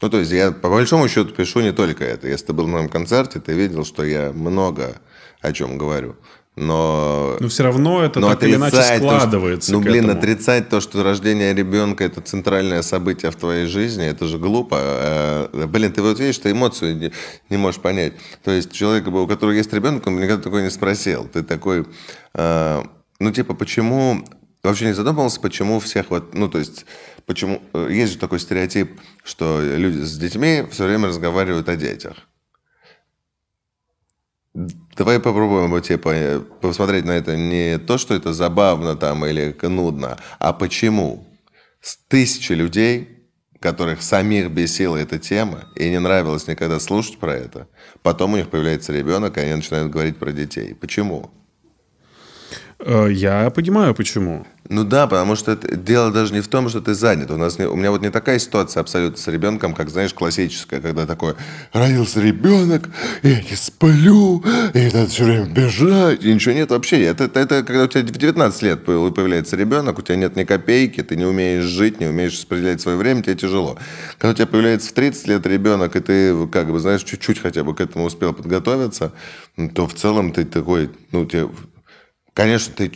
[0.00, 2.28] Ну, то есть я по большому счету пишу не только это.
[2.28, 4.96] Если ты был на моем концерте, ты видел, что я много
[5.42, 6.16] о чем говорю.
[6.56, 9.72] Но Но все равно это но так или иначе отрицать то, что- складывается.
[9.72, 10.18] ну, блин, этому.
[10.18, 14.76] отрицать то, что рождение ребенка это центральное событие в твоей жизни, это же глупо.
[14.80, 17.12] Э, Блин, ты вот видишь, ты эмоцию не,
[17.50, 18.12] не можешь понять.
[18.44, 21.26] То есть человек, у которого есть ребенок, он никогда такой не спросил.
[21.26, 21.86] Ты такой,
[22.34, 22.82] э,
[23.18, 24.24] ну, типа, почему...
[24.62, 26.34] Вообще не задумывался, почему всех вот...
[26.34, 26.86] Ну, то есть,
[27.26, 27.60] почему...
[27.74, 32.14] э, Есть же такой стереотип, что люди с детьми все время разговаривают о детях.
[34.96, 40.52] Давай попробуем типа, посмотреть на это не то, что это забавно там или нудно, а
[40.52, 41.26] почему.
[41.80, 43.28] С тысячи людей,
[43.60, 47.66] которых самих бесила эта тема, и не нравилось никогда слушать про это,
[48.02, 50.74] потом у них появляется ребенок, и они начинают говорить про детей.
[50.74, 51.30] Почему?
[52.86, 54.46] Э, Я понимаю, почему.
[54.68, 57.30] Ну да, потому что это, дело даже не в том, что ты занят.
[57.30, 60.80] У, нас не- у меня вот не такая ситуация абсолютно с ребенком, как, знаешь, классическая,
[60.80, 61.36] когда такое,
[61.74, 62.88] родился ребенок,
[63.22, 64.42] я не сплю,
[64.72, 67.02] и надо все время бежать, и ничего нет вообще.
[67.04, 70.34] Это, это, это когда у тебя в 19 лет появ- появляется ребенок, у тебя нет
[70.36, 73.76] ни копейки, ты не умеешь жить, не умеешь распределять свое время, тебе тяжело.
[74.18, 77.64] Когда у тебя появляется в 30 лет ребенок, и ты, как бы, знаешь, чуть-чуть хотя
[77.64, 79.12] бы к этому успел подготовиться,
[79.74, 81.48] то в целом ты такой, ну, тебе
[82.34, 82.92] Конечно, ты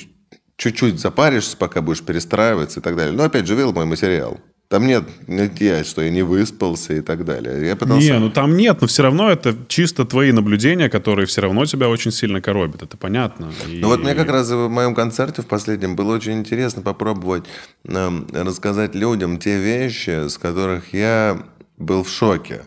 [0.56, 3.16] чуть-чуть запаришься, пока будешь перестраиваться и так далее.
[3.16, 4.38] Но опять же, видел мой материал.
[4.68, 7.66] Там нет нигде, что я не выспался и так далее.
[7.68, 8.06] Я пытался...
[8.06, 11.88] Не, ну там нет, но все равно это чисто твои наблюдения, которые все равно тебя
[11.88, 12.82] очень сильно коробят.
[12.82, 13.50] Это понятно.
[13.66, 17.44] И- Ну вот мне как раз в моем концерте в последнем было очень интересно попробовать
[17.84, 21.40] эм, рассказать людям те вещи, с которых я
[21.78, 22.62] был в шоке.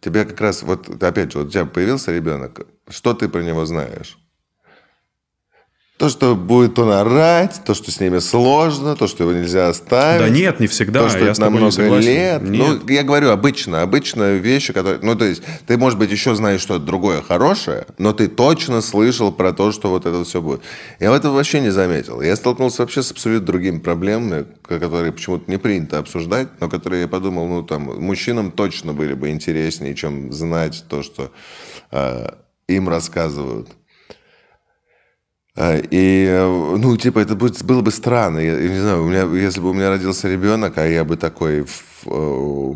[0.00, 3.66] Тебе как раз, вот опять же, вот у тебя появился ребенок, что ты про него
[3.66, 4.16] знаешь?
[5.98, 10.20] То, что будет он орать, то, что с ними сложно, то, что его нельзя оставить.
[10.20, 12.42] Да нет, не всегда, То, что я это на много лет.
[12.42, 12.82] Нет.
[12.86, 13.80] Ну, я говорю, обычно.
[13.80, 14.98] Обычно вещи, которые...
[15.00, 19.32] Ну, то есть, ты, может быть, еще знаешь что-то другое хорошее, но ты точно слышал
[19.32, 20.60] про то, что вот это все будет.
[21.00, 22.20] Я этого вообще не заметил.
[22.20, 27.08] Я столкнулся вообще с абсолютно другими проблемами, которые почему-то не принято обсуждать, но которые я
[27.08, 31.30] подумал, ну, там, мужчинам точно были бы интереснее, чем знать то, что
[31.90, 32.28] э,
[32.68, 33.70] им рассказывают.
[35.56, 38.38] А, И, э, ну, типа, это будет, было бы странно.
[38.38, 41.16] Я, я не знаю, у меня, если бы у меня родился ребенок, а я бы
[41.16, 41.64] такой...
[41.64, 42.74] в- э,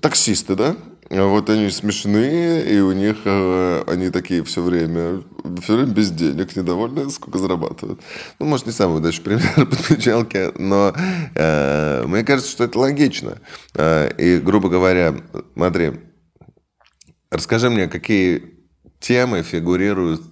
[0.00, 0.76] таксисты, да?
[1.10, 5.22] А Вот они смешные, и у них э, они такие все время,
[5.62, 8.00] все время без денег, недовольны, сколько зарабатывают.
[8.38, 10.94] Ну, может, не самый удачный пример подключалки, но
[11.34, 13.38] э, мне кажется, что это логично.
[13.74, 15.14] Э, и, грубо говоря,
[15.54, 15.92] смотри,
[17.30, 18.54] расскажи мне, какие
[18.98, 20.22] темы фигурируют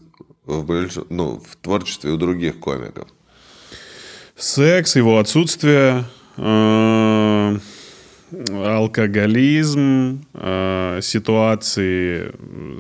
[0.58, 3.08] в, больш- ну, в творчестве у других комиков.
[4.36, 6.04] Секс, его отсутствие,
[6.36, 7.58] э,
[8.52, 12.32] алкоголизм, э, ситуации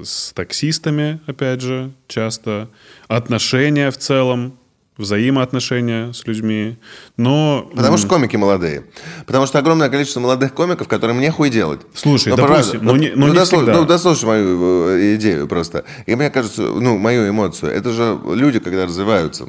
[0.04, 2.68] с таксистами, опять же, часто,
[3.08, 4.58] отношения в целом,
[5.00, 6.78] взаимоотношения с людьми.
[7.16, 8.84] Но Потому что комики молодые.
[9.26, 11.80] Потому что огромное количество молодых комиков, которым нехуй делать.
[11.94, 13.80] Слушай, Ну, допустим, правда, ну, не- ну, не дослушай, всегда.
[13.80, 15.84] ну, дослушай мою э, идею просто.
[16.06, 17.72] И мне кажется, ну, мою эмоцию.
[17.72, 19.48] Это же люди, когда развиваются.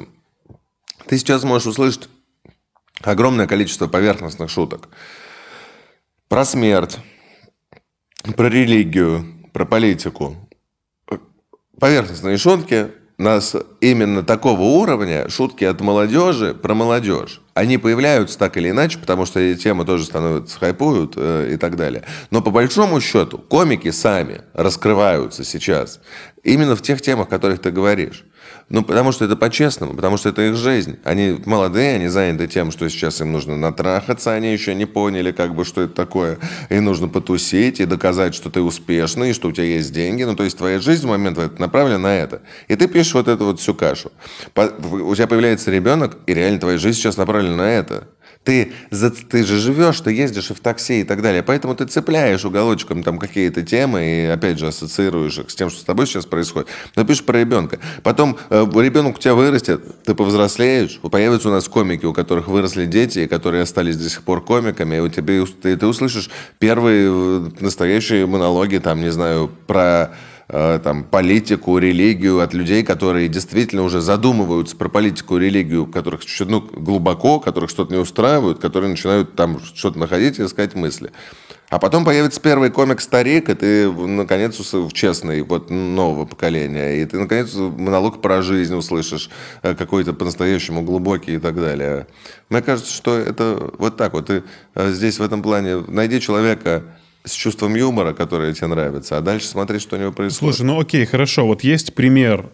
[1.06, 2.08] Ты сейчас можешь услышать
[3.02, 4.88] огромное количество поверхностных шуток.
[6.28, 6.98] Про смерть,
[8.36, 10.36] про религию, про политику.
[11.78, 12.88] Поверхностные шутки
[13.22, 17.40] нас именно такого уровня, шутки от молодежи про молодежь.
[17.54, 21.76] Они появляются так или иначе, потому что эти темы тоже становятся хайпуют э, и так
[21.76, 22.04] далее.
[22.30, 26.00] Но по большому счету комики сами раскрываются сейчас
[26.42, 28.24] именно в тех темах, о которых ты говоришь.
[28.68, 30.98] Ну, потому что это по-честному, потому что это их жизнь.
[31.04, 35.54] Они молодые, они заняты тем, что сейчас им нужно натрахаться, они еще не поняли, как
[35.54, 36.38] бы, что это такое.
[36.70, 40.22] И нужно потусить и доказать, что ты успешный, и что у тебя есть деньги.
[40.22, 42.42] Ну, то есть твоя жизнь в момент этот направлена на это.
[42.68, 44.10] И ты пишешь вот эту вот всю кашу.
[44.54, 48.08] У тебя появляется ребенок, и реально твоя жизнь сейчас направлена на это.
[48.44, 51.44] Ты, за- ты же живешь, ты ездишь и в такси и так далее.
[51.44, 55.80] Поэтому ты цепляешь уголочком там какие-то темы и, опять же, ассоциируешь их с тем, что
[55.80, 56.68] с тобой сейчас происходит.
[56.96, 57.78] Но пишешь про ребенка.
[58.02, 62.86] Потом э, ребенок у тебя вырастет, ты повзрослеешь, появятся у нас комики, у которых выросли
[62.86, 66.28] дети, которые остались до сих пор комиками, и у тебя, ты, ты услышишь
[66.58, 70.14] первые э, настоящие монологи, там, не знаю, про
[70.52, 76.60] там, политику, религию от людей, которые действительно уже задумываются про политику и религию, которых ну,
[76.60, 81.10] глубоко, которых что-то не устраивают, которые начинают там что-то находить и искать мысли.
[81.72, 84.60] А потом появится первый комик «Старик», и ты, наконец,
[84.92, 89.30] честный, вот, нового поколения, и ты, наконец, монолог про жизнь услышишь,
[89.62, 92.08] э, какой-то по-настоящему глубокий и так далее.
[92.50, 94.26] Мне кажется, что это вот так вот.
[94.26, 94.42] Ты
[94.74, 96.84] э, здесь в этом плане найди человека,
[97.24, 100.56] с чувством юмора, которое тебе нравится, а дальше смотри, что у него происходит.
[100.56, 101.46] Слушай, ну окей, хорошо.
[101.46, 102.50] Вот есть пример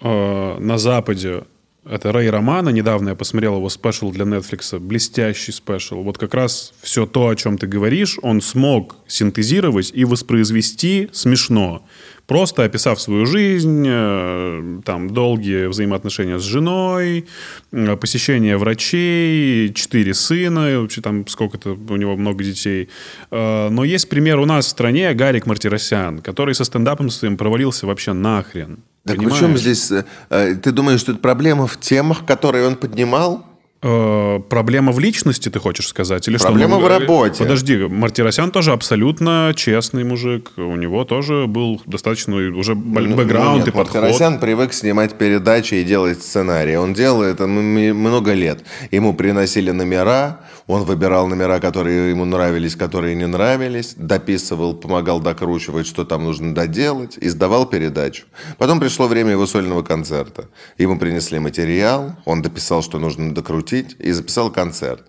[0.00, 1.44] э, на Западе
[1.84, 2.68] это Рэй Романа.
[2.68, 4.78] Недавно я посмотрел его special для Netflix.
[4.78, 6.02] Блестящий special.
[6.02, 11.84] Вот как раз все то, о чем ты говоришь, он смог синтезировать и воспроизвести смешно.
[12.26, 17.26] Просто описав свою жизнь, э, там, долгие взаимоотношения с женой,
[17.72, 22.88] э, посещение врачей, четыре сына, вообще там сколько-то у него много детей.
[23.30, 27.86] Э, но есть пример у нас в стране Гарик Мартиросян, который со стендапом своим провалился
[27.86, 28.78] вообще нахрен.
[29.04, 29.40] Так Понимаешь?
[29.40, 29.92] чем здесь...
[30.28, 33.44] Ты думаешь, что это проблема в темах, которые он поднимал?
[33.84, 36.28] Э, проблема в личности, ты хочешь сказать?
[36.28, 36.84] Или проблема что?
[36.84, 37.42] в работе.
[37.42, 40.52] Подожди, Мартиросян тоже абсолютно честный мужик.
[40.56, 44.02] У него тоже был достаточно уже ну, бэкграунд ну, нет, и подход.
[44.02, 46.76] Мартиросян привык снимать передачи и делать сценарии.
[46.76, 48.64] Он делал это много лет.
[48.92, 55.86] Ему приносили номера, он выбирал номера, которые ему нравились, которые не нравились, дописывал, помогал докручивать,
[55.86, 58.24] что там нужно доделать, и сдавал передачу.
[58.58, 60.48] Потом пришло время его сольного концерта.
[60.78, 65.02] Ему принесли материал, он дописал, что нужно докрутить, и записал концерт.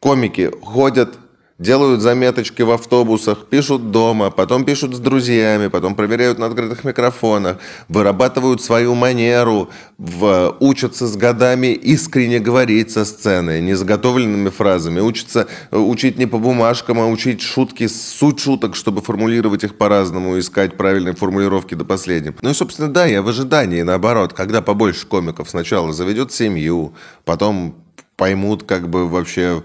[0.00, 1.18] Комики ходят
[1.58, 7.58] делают заметочки в автобусах, пишут дома, потом пишут с друзьями, потом проверяют на открытых микрофонах,
[7.88, 15.48] вырабатывают свою манеру, в, учатся с годами искренне говорить со сцены, не заготовленными фразами, учатся
[15.70, 20.76] э, учить не по бумажкам, а учить шутки, суть шуток, чтобы формулировать их по-разному, искать
[20.76, 22.34] правильные формулировки до последнего.
[22.40, 26.94] Ну и, собственно, да, я в ожидании, наоборот, когда побольше комиков сначала заведет семью,
[27.24, 27.74] потом
[28.16, 29.62] поймут как бы вообще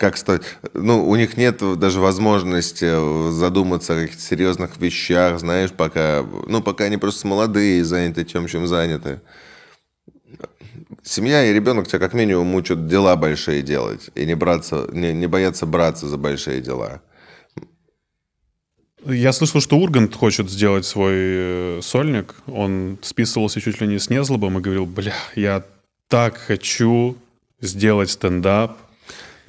[0.00, 0.44] как стать...
[0.72, 6.24] Ну, у них нет даже возможности задуматься о каких-то серьезных вещах, знаешь, пока...
[6.46, 9.20] Ну, пока они просто молодые и заняты тем, чем заняты.
[11.02, 15.26] Семья и ребенок тебя как минимум учат дела большие делать и не, браться, не, не
[15.26, 17.02] бояться браться за большие дела.
[19.04, 22.36] Я слышал, что Ургант хочет сделать свой э, сольник.
[22.46, 25.62] Он списывался чуть ли не с Незлобом и говорил, бля, я
[26.08, 27.18] так хочу
[27.60, 28.78] сделать стендап,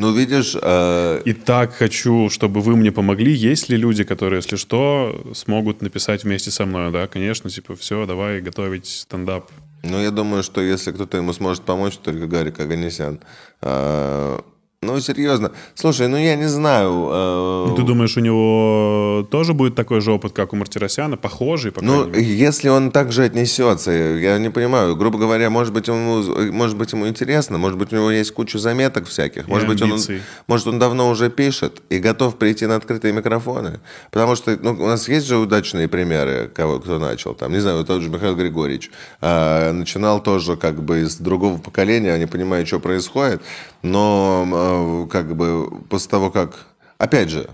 [0.02, 0.58] ну, видишь...
[0.60, 1.22] Э...
[1.26, 3.32] И так хочу, чтобы вы мне помогли.
[3.32, 6.92] Есть ли люди, которые, если что, смогут написать вместе со мной?
[6.92, 9.52] Да, конечно, типа, все, давай готовить стендап.
[9.84, 13.20] Ну, я думаю, что если кто-то ему сможет помочь, только Гарик Аганесян.
[13.62, 14.44] А,
[14.84, 15.52] ну, серьезно.
[15.76, 17.10] Слушай, ну я не знаю.
[17.12, 17.74] Э...
[17.76, 21.18] Ты думаешь, у него тоже будет такой же опыт, как у Мартиросяна?
[21.18, 21.72] Похожий?
[21.72, 24.96] По ну, если он так же отнесется, я не понимаю.
[24.96, 28.58] Грубо говоря, может быть, ему, может быть, ему интересно, может быть, у него есть куча
[28.58, 29.48] заметок всяких.
[29.48, 30.00] Может быть, он,
[30.48, 33.82] может, он давно уже пишет и готов прийти на открытые микрофоны.
[34.10, 37.36] Потому что ну, у нас есть же удачные примеры, кого, кто начал.
[37.36, 38.90] Там, не знаю, тот же Михаил Григорьевич.
[39.22, 43.44] А, начинал тоже как бы из другого поколения, не понимая, что происходит.
[43.84, 44.71] Но Э,
[45.12, 46.68] как бы после того, как...
[46.98, 47.50] Опять же,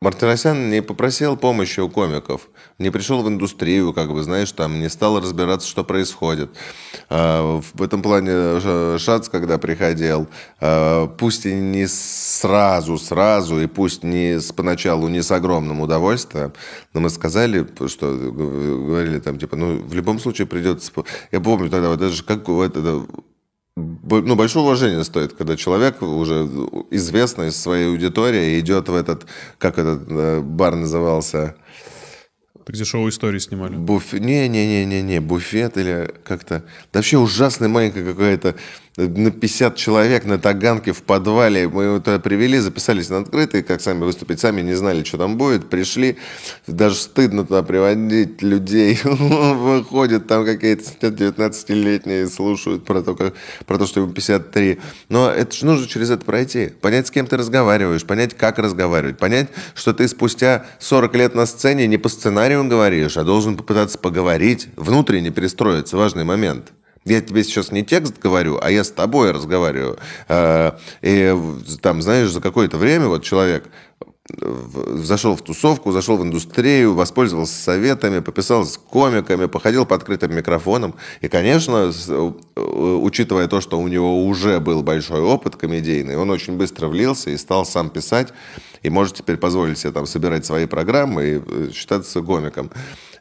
[0.00, 4.90] Мартиросян не попросил помощи у комиков, не пришел в индустрию, как бы, знаешь, там, не
[4.90, 6.50] стал разбираться, что происходит.
[7.08, 8.60] А, в этом плане
[8.98, 10.28] Шац, когда приходил,
[10.60, 16.52] а, пусть и не сразу, сразу, и пусть не с, поначалу не с огромным удовольствием,
[16.92, 20.92] но мы сказали, что говорили там, типа, ну, в любом случае придется...
[21.32, 23.06] Я помню тогда, вот даже как это
[23.76, 26.48] ну, большое уважение стоит, когда человек уже
[26.90, 29.26] известный из своей аудитории идет в этот,
[29.58, 31.56] как этот э, бар назывался?
[32.68, 33.76] где шоу истории снимали?
[33.76, 34.20] Буфет.
[34.20, 36.64] Не-не-не-не-не, буфет или как-то...
[36.92, 38.56] Да вообще ужасная маленькая какая-то
[38.96, 41.68] на 50 человек на Таганке в подвале.
[41.68, 44.40] Мы его туда привели, записались на открытый, как сами выступить.
[44.40, 45.68] Сами не знали, что там будет.
[45.68, 46.16] Пришли.
[46.66, 48.98] Даже стыдно туда приводить людей.
[49.04, 53.34] Выходят там какие-то 19-летние слушают про то, как,
[53.66, 54.78] про то, что ему 53.
[55.10, 56.68] Но это же нужно через это пройти.
[56.80, 61.44] Понять, с кем ты разговариваешь, понять, как разговаривать, понять, что ты спустя 40 лет на
[61.44, 65.96] сцене не по сценарию говоришь, а должен попытаться поговорить, внутренне перестроиться.
[65.96, 66.72] Важный момент.
[67.06, 69.98] Я тебе сейчас не текст говорю, а я с тобой разговариваю.
[70.28, 71.34] Э, и
[71.80, 73.70] там, знаешь, за какое-то время вот человек
[74.38, 80.94] зашел в тусовку, зашел в индустрию, воспользовался советами, пописал с комиками, походил по открытым микрофонам.
[81.20, 86.56] И, конечно, э, учитывая то, что у него уже был большой опыт комедийный, он очень
[86.56, 88.32] быстро влился и стал сам писать,
[88.82, 92.70] и может теперь позволить себе там собирать свои программы и э, считаться комиком.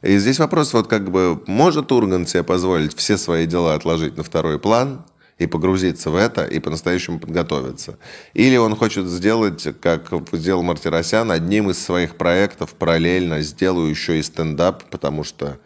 [0.06, 4.24] И здесь вопрос, вот как бы, может Ургант себе позволить все свои дела отложить на
[4.24, 5.04] второй план,
[5.38, 7.98] и погрузиться в это, и по-настоящему подготовиться.
[8.34, 14.24] Или он хочет сделать, как сделал Мартиросян, одним из своих проектов параллельно сделаю еще и
[14.24, 15.58] стендап, потому что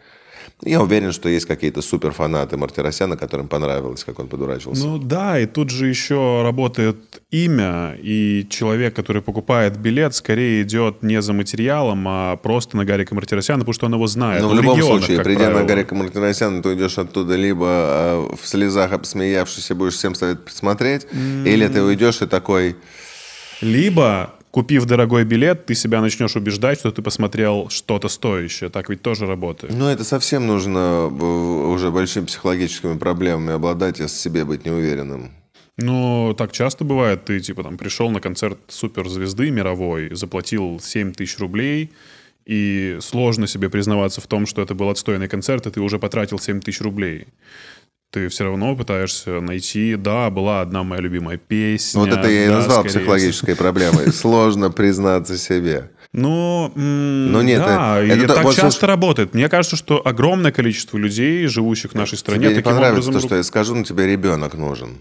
[0.62, 4.86] я уверен, что есть какие-то суперфанаты Мартиросяна, которым понравилось, как он подурачился.
[4.86, 11.02] Ну да, и тут же еще работает имя, и человек, который покупает билет, скорее идет
[11.02, 14.42] не за материалом, а просто на Гарика Мартиросяна, потому что он его знает.
[14.42, 15.60] Он в любом случае, придя правило.
[15.60, 20.44] на Гарика Мартиросяна, ты уйдешь оттуда либо э, в слезах обсмеявшись и будешь всем советовать
[20.44, 21.06] посмотреть,
[21.44, 22.76] или ты уйдешь и такой...
[23.62, 28.70] Либо, купив дорогой билет, ты себя начнешь убеждать, что ты посмотрел что-то стоящее.
[28.70, 29.74] Так ведь тоже работает.
[29.74, 35.30] Ну, это совсем нужно уже большими психологическими проблемами обладать и с себе быть неуверенным.
[35.76, 37.24] Ну, так часто бывает.
[37.24, 41.90] Ты, типа, там, пришел на концерт суперзвезды мировой, заплатил 7 тысяч рублей,
[42.44, 46.38] и сложно себе признаваться в том, что это был отстойный концерт, и ты уже потратил
[46.38, 47.28] 7 тысяч рублей.
[48.10, 52.00] Ты все равно пытаешься найти, да, была одна моя любимая песня.
[52.00, 54.12] Вот это я и да, назвал психологической проблемой.
[54.12, 55.90] Сложно признаться себе.
[56.12, 59.32] Ну, м, Ну, нет, да, это- это то- так вот часто слушай- работает.
[59.34, 63.12] Мне кажется, что огромное количество людей, живущих в нашей стране, Тебе не понравится образом...
[63.14, 64.98] то, что я скажу, но тебе ребенок нужен.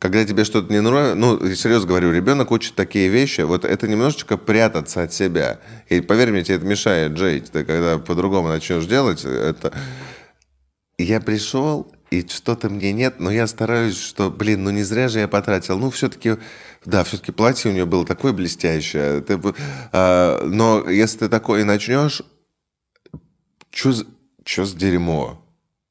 [0.00, 4.36] Когда тебе что-то не нравится, ну, серьезно говорю, ребенок учит такие вещи, вот это немножечко
[4.36, 5.60] прятаться от себя.
[5.88, 7.52] И поверь мне, тебе это мешает жить.
[7.52, 9.72] Ты когда по-другому начнешь делать, это...
[10.98, 15.20] Я пришел, и что-то мне нет, но я стараюсь, что, блин, ну не зря же
[15.20, 15.78] я потратил.
[15.78, 16.36] Ну, все-таки,
[16.84, 19.20] да, все-таки платье у нее было такое блестящее.
[19.20, 19.40] Ты
[19.92, 22.22] а, но если ты такое начнешь,
[23.70, 23.94] что
[24.64, 25.44] с дерьмо?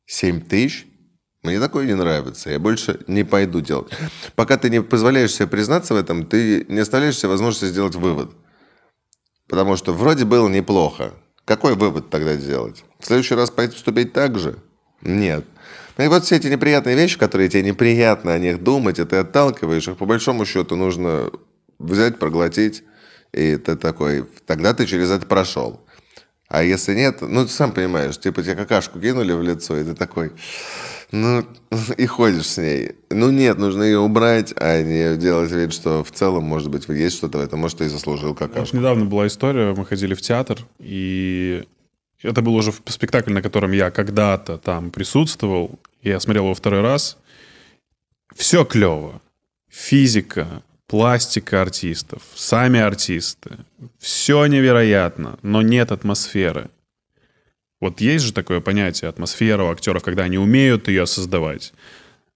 [0.08, 0.88] 7 тысяч?
[1.44, 2.50] Мне такое не нравится.
[2.50, 3.90] Я больше не пойду делать.
[4.36, 8.32] Пока ты не позволяешь себе признаться в этом, ты не оставляешь себе возможности сделать вывод.
[9.48, 11.14] Потому что вроде было неплохо.
[11.46, 12.84] Какой вывод тогда сделать?
[13.00, 14.58] В следующий раз поступить так же?
[15.02, 15.46] Нет.
[16.00, 19.18] Ну И вот все эти неприятные вещи, которые тебе неприятно о них думать, и ты
[19.18, 21.30] отталкиваешь их, по большому счету нужно
[21.78, 22.84] взять, проглотить,
[23.34, 25.82] и ты такой, тогда ты через это прошел.
[26.48, 29.94] А если нет, ну ты сам понимаешь, типа тебе какашку кинули в лицо, и ты
[29.94, 30.32] такой,
[31.12, 31.44] ну,
[31.98, 32.94] и ходишь с ней.
[33.10, 37.18] Ну нет, нужно ее убрать, а не делать вид, что в целом, может быть, есть
[37.18, 38.78] что-то в этом, может, ты и заслужил Вот какашку.
[38.78, 41.66] недавно была история, мы ходили в театр, и
[42.22, 45.80] это был уже спектакль, на котором я когда-то там присутствовал.
[46.02, 47.18] Я смотрел его второй раз.
[48.36, 49.22] Все клево.
[49.70, 53.58] Физика, пластика артистов, сами артисты.
[54.00, 56.70] Все невероятно, но нет атмосферы.
[57.80, 61.74] Вот есть же такое понятие атмосфера у актеров, когда они умеют ее создавать.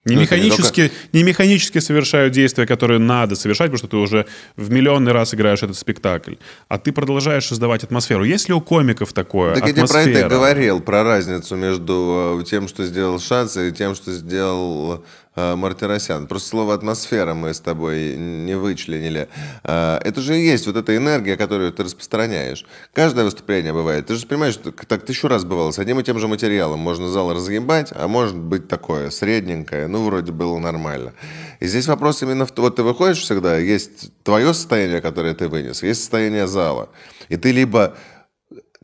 [0.05, 4.25] Не Ну, не механически, не механически совершают действия, которые надо совершать, потому что ты уже
[4.57, 6.33] в миллионный раз играешь этот спектакль.
[6.67, 8.25] А ты продолжаешь создавать атмосферу.
[8.25, 9.53] Есть ли у комиков такое?
[9.55, 10.29] Так я тебе про это атмосфера?
[10.29, 15.05] говорил, про разницу между э, тем, что сделал Шац, и тем, что сделал
[15.35, 16.27] Мартиросян.
[16.27, 19.29] Просто слово «атмосфера» мы с тобой не вычленили.
[19.63, 22.65] Э, Это же и есть вот эта энергия, которую ты распространяешь.
[22.93, 24.05] Каждое выступление бывает.
[24.07, 25.71] Ты же понимаешь, что так тысячу раз бывало.
[25.71, 29.87] С одним и тем же материалом можно зал разъебать, а может быть такое, средненькое.
[29.87, 31.13] Ну, вроде было нормально.
[31.59, 32.53] И здесь вопрос именно в...
[32.55, 36.89] Вот ты выходишь всегда, есть твое состояние, которое ты вынес, есть состояние зала.
[37.29, 37.95] И ты либо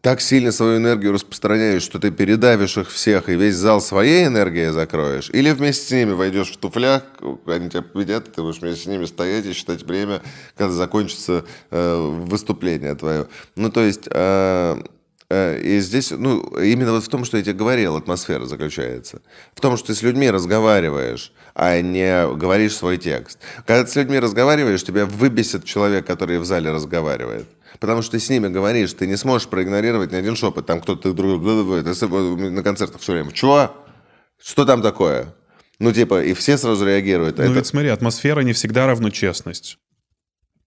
[0.02, 4.72] так сильно свою энергию распространяешь, что ты передавишь их всех и весь зал своей энергией
[4.72, 7.04] закроешь, или вместе с ними войдешь в туфлях,
[7.46, 10.22] они тебя победят, ты будешь вместе с ними стоять и считать время,
[10.56, 13.28] когда закончится э, выступление твое.
[13.56, 14.08] Ну, то есть...
[14.12, 14.82] э,
[15.32, 19.22] и здесь, ну, именно вот в том, что я тебе говорил, атмосфера заключается.
[19.54, 23.38] В том, что ты с людьми разговариваешь, а не говоришь свой текст.
[23.68, 27.48] Когда ты с людьми разговариваешь, тебя выбесит человек, который в зале разговаривает.
[27.80, 30.66] Потому что ты с ними говоришь, ты не сможешь проигнорировать ни один шепот.
[30.66, 33.32] Там кто-то друг на концертах все время.
[33.32, 33.72] Чего?
[34.44, 35.36] Что там такое?
[35.78, 37.38] Ну, типа, и все сразу реагируют.
[37.38, 39.78] Ну Это- ведь смотри, атмосфера не всегда равно честность.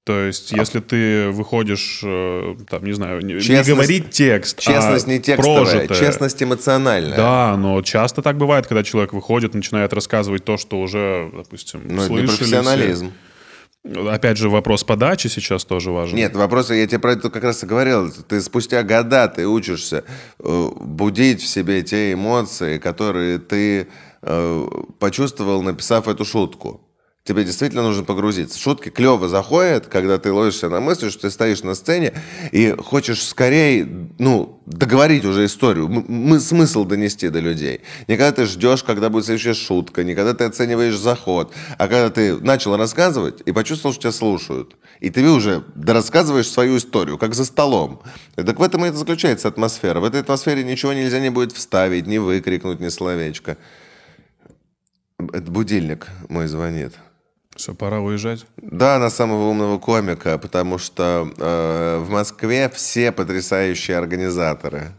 [0.05, 4.59] То А есть, если ты выходишь, э, там, не знаю, не, не Честность- говорить текст,
[4.59, 5.99] Честность а не текстовая, прожитое.
[5.99, 7.17] честность эмоциональная.
[7.17, 12.03] Да, но часто так бывает, когда человек выходит, начинает рассказывать то, что уже, допустим, Но
[12.05, 13.13] это не слышали профессионализм.
[13.85, 14.09] все.
[14.11, 16.17] Опять же, вопрос подачи сейчас тоже важен.
[16.17, 18.13] Нет, вопрос, я тебе про это как раз и говорил.
[18.29, 20.05] Ты спустя года ты учишься
[20.41, 23.89] э, будить в себе те эмоции, которые ты
[24.23, 24.67] э,
[25.01, 26.81] почувствовал, написав эту шутку.
[27.25, 28.59] Тебе действительно нужно погрузиться.
[28.59, 32.15] Шутки клево заходят, когда ты ловишься на мысли, что ты стоишь на сцене
[32.51, 37.83] и хочешь скорее, ну, договорить уже историю, мы смысл донести до людей.
[38.09, 42.11] Не когда ты ждешь, когда будет следующая шутка, не когда ты оцениваешь заход, а когда
[42.11, 44.77] ты начал рассказывать и почувствовал, что тебя слушают.
[44.99, 48.03] И ты уже рассказываешь свою историю, как за столом.
[48.35, 50.01] Так в этом и заключается атмосфера.
[50.01, 53.59] В этой атмосфере ничего нельзя не будет вставить, не выкрикнуть, ни словечко.
[55.19, 56.95] Это будильник мой звонит.
[57.57, 58.47] Все, пора уезжать?
[58.57, 64.93] Да, на самого умного комика, потому что э, в Москве все потрясающие организаторы.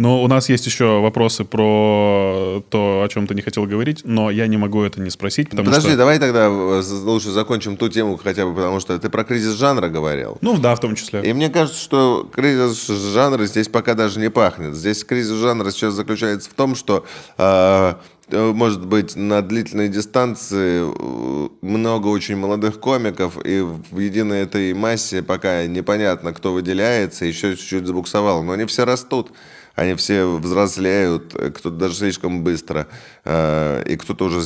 [0.00, 4.30] Но у нас есть еще вопросы про то, о чем ты не хотел говорить, но
[4.30, 5.98] я не могу это не спросить, потому Подожди, что...
[5.98, 9.90] давай тогда э, лучше закончим ту тему хотя бы, потому что ты про кризис жанра
[9.90, 10.38] говорил.
[10.40, 11.20] Ну да, в том числе.
[11.22, 14.74] И мне кажется, что кризис жанра здесь пока даже не пахнет.
[14.74, 17.04] Здесь кризис жанра сейчас заключается в том, что
[17.36, 17.94] э,
[18.30, 24.72] Э, может быть, на длительной дистанции э, много очень молодых комиков, и в единой этой
[24.72, 28.42] массе пока непонятно, кто выделяется, еще чуть-чуть забуксовал.
[28.42, 29.32] Но они все растут,
[29.80, 32.86] они все взрослеют, э, кто-то даже слишком быстро,
[33.24, 34.42] и кто-то уже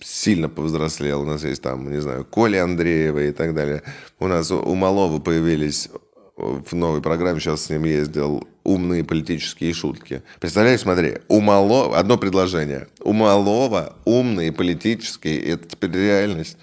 [0.00, 1.22] сильно повзрослел.
[1.22, 3.82] У нас есть там, не знаю, Коля Андреева и так далее.
[4.18, 5.90] У нас у Малова появились
[6.36, 10.22] в новой программе, сейчас с ним ездил, умные политические шутки.
[10.40, 16.56] Представляешь, смотри, у Малова, одно предложение, у Малова умные политические, это теперь реальность.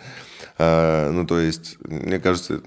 [0.57, 2.61] А, ну, то есть, мне кажется,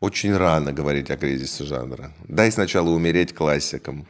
[0.00, 2.12] очень рано говорить о кризисе жанра.
[2.28, 4.06] Дай сначала умереть классикам.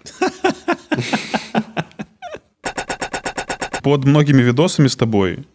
[3.83, 5.47] Под многими видосами с тобой,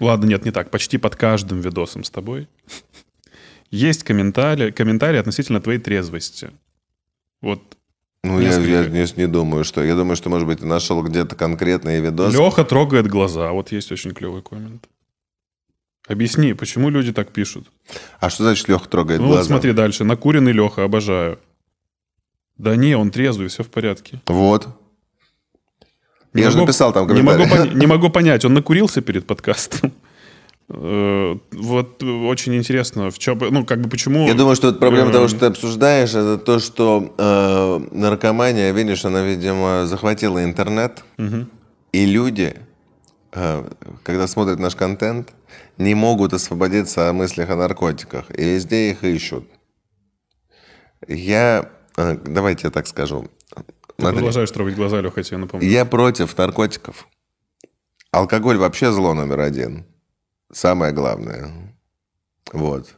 [0.00, 2.48] ладно, нет, не так, почти под каждым видосом с тобой
[3.70, 6.50] есть комментарии, комментарии относительно твоей трезвости.
[7.42, 7.76] Вот
[8.22, 9.84] ну, я, я не, не думаю, что...
[9.84, 12.36] Я думаю, что, может быть, ты нашел где-то конкретные видосы.
[12.36, 13.52] Леха трогает глаза.
[13.52, 14.88] Вот есть очень клевый коммент.
[16.06, 17.70] Объясни, почему люди так пишут?
[18.20, 19.40] А что значит Леха трогает ну, глаза?
[19.40, 20.04] Вот смотри дальше.
[20.04, 21.38] Накуренный Леха, обожаю.
[22.58, 24.20] Да не, он трезвый, все в порядке.
[24.26, 24.68] Вот.
[26.34, 27.44] Не я могу, же написал там комментарий.
[27.44, 29.92] Не могу, не могу понять, он накурился перед подкастом?
[30.68, 34.26] Э, вот очень интересно, в чем, ну, как бы почему...
[34.26, 39.04] Я думаю, что это проблема того, что ты обсуждаешь, это то, что э, наркомания, видишь,
[39.04, 41.46] она, видимо, захватила интернет, угу.
[41.92, 42.60] и люди, э,
[43.34, 45.32] когда смотрят наш контент,
[45.76, 49.48] не могут освободиться о мыслях о наркотиках, и везде их ищут.
[51.08, 53.28] Я, э, давайте я так скажу.
[53.54, 53.62] Ты
[53.98, 55.68] Смотри, продолжаешь трогать глаза, Леха, я тебе напомню.
[55.68, 57.08] Я против наркотиков.
[58.10, 59.84] Алкоголь вообще зло номер один.
[60.52, 61.74] Самое главное.
[62.52, 62.94] Вот.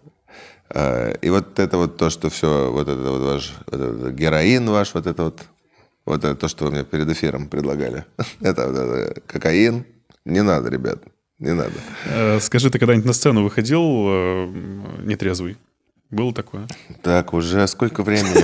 [0.69, 4.69] А, и вот это вот то, что все, вот это вот ваш вот это героин
[4.69, 5.43] ваш, вот это вот,
[6.05, 8.05] вот это то, что вы мне перед эфиром предлагали.
[8.41, 9.87] Это, вот это кокаин.
[10.27, 10.99] Не надо, ребят,
[11.39, 11.75] не надо.
[12.07, 14.47] Э, скажи, ты когда-нибудь на сцену выходил э,
[15.05, 15.57] нетрезвый?
[16.11, 16.67] Было такое?
[17.03, 18.35] Так, уже сколько времени?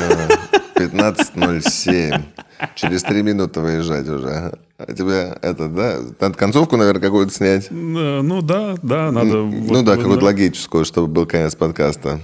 [0.76, 2.22] 15.07.
[2.76, 4.56] Через три минуты выезжать уже.
[4.78, 5.98] А тебе это, да?
[6.20, 7.68] Надо концовку, наверное, какую-то снять.
[7.70, 9.38] Ну да, да, надо.
[9.38, 10.26] Ну вот, да, какую-то да.
[10.26, 12.20] логическую, чтобы был конец подкаста.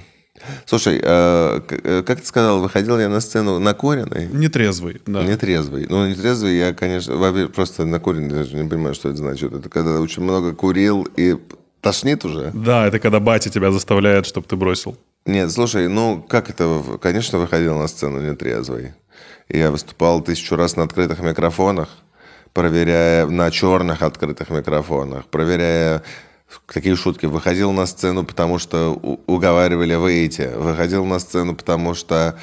[0.66, 1.60] Слушай, а,
[2.06, 4.28] как ты сказал, выходил я на сцену накуренный?
[4.28, 5.22] Нетрезвый, да.
[5.22, 5.86] Нетрезвый.
[5.88, 9.52] Ну, нетрезвый я, конечно, просто накуренный, даже не понимаю, что это значит.
[9.52, 11.36] Это когда очень много курил и
[11.80, 12.50] тошнит уже?
[12.54, 14.96] Да, это когда батя тебя заставляет, чтобы ты бросил.
[15.26, 16.98] Нет, слушай, ну как это?
[17.00, 18.94] Конечно, выходил на сцену нетрезвый.
[19.48, 21.88] Я выступал тысячу раз на открытых микрофонах,
[22.52, 26.02] проверяя на черных открытых микрофонах, проверяя
[26.72, 27.26] такие шутки.
[27.26, 28.92] Выходил на сцену, потому что
[29.26, 30.50] уговаривали выйти.
[30.54, 32.38] Выходил на сцену, потому что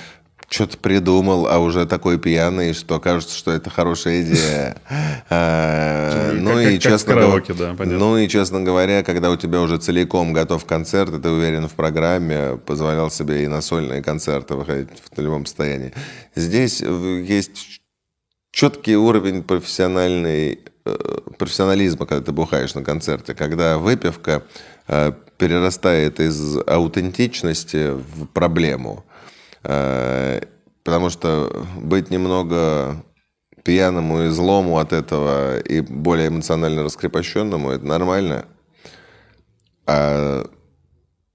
[0.50, 4.78] что-то придумал, а уже такой пьяный, что кажется, что это хорошая идея.
[5.28, 7.16] А, ну и честно
[7.86, 11.74] Ну и честно говоря, когда у тебя уже целиком готов концерт, и ты уверен в
[11.74, 15.94] программе, позволял себе и на сольные концерты выходить в любом состоянии.
[16.36, 17.82] Здесь есть
[18.52, 20.70] четкий уровень профессиональной э,
[21.38, 24.44] профессионализма, когда ты бухаешь на концерте, когда выпивка
[24.88, 29.04] э, перерастает из аутентичности в проблему.
[29.64, 30.42] Э,
[30.84, 33.04] потому что быть немного
[33.64, 38.46] пьяному и злому от этого и более эмоционально раскрепощенному, это нормально.
[39.88, 40.48] А,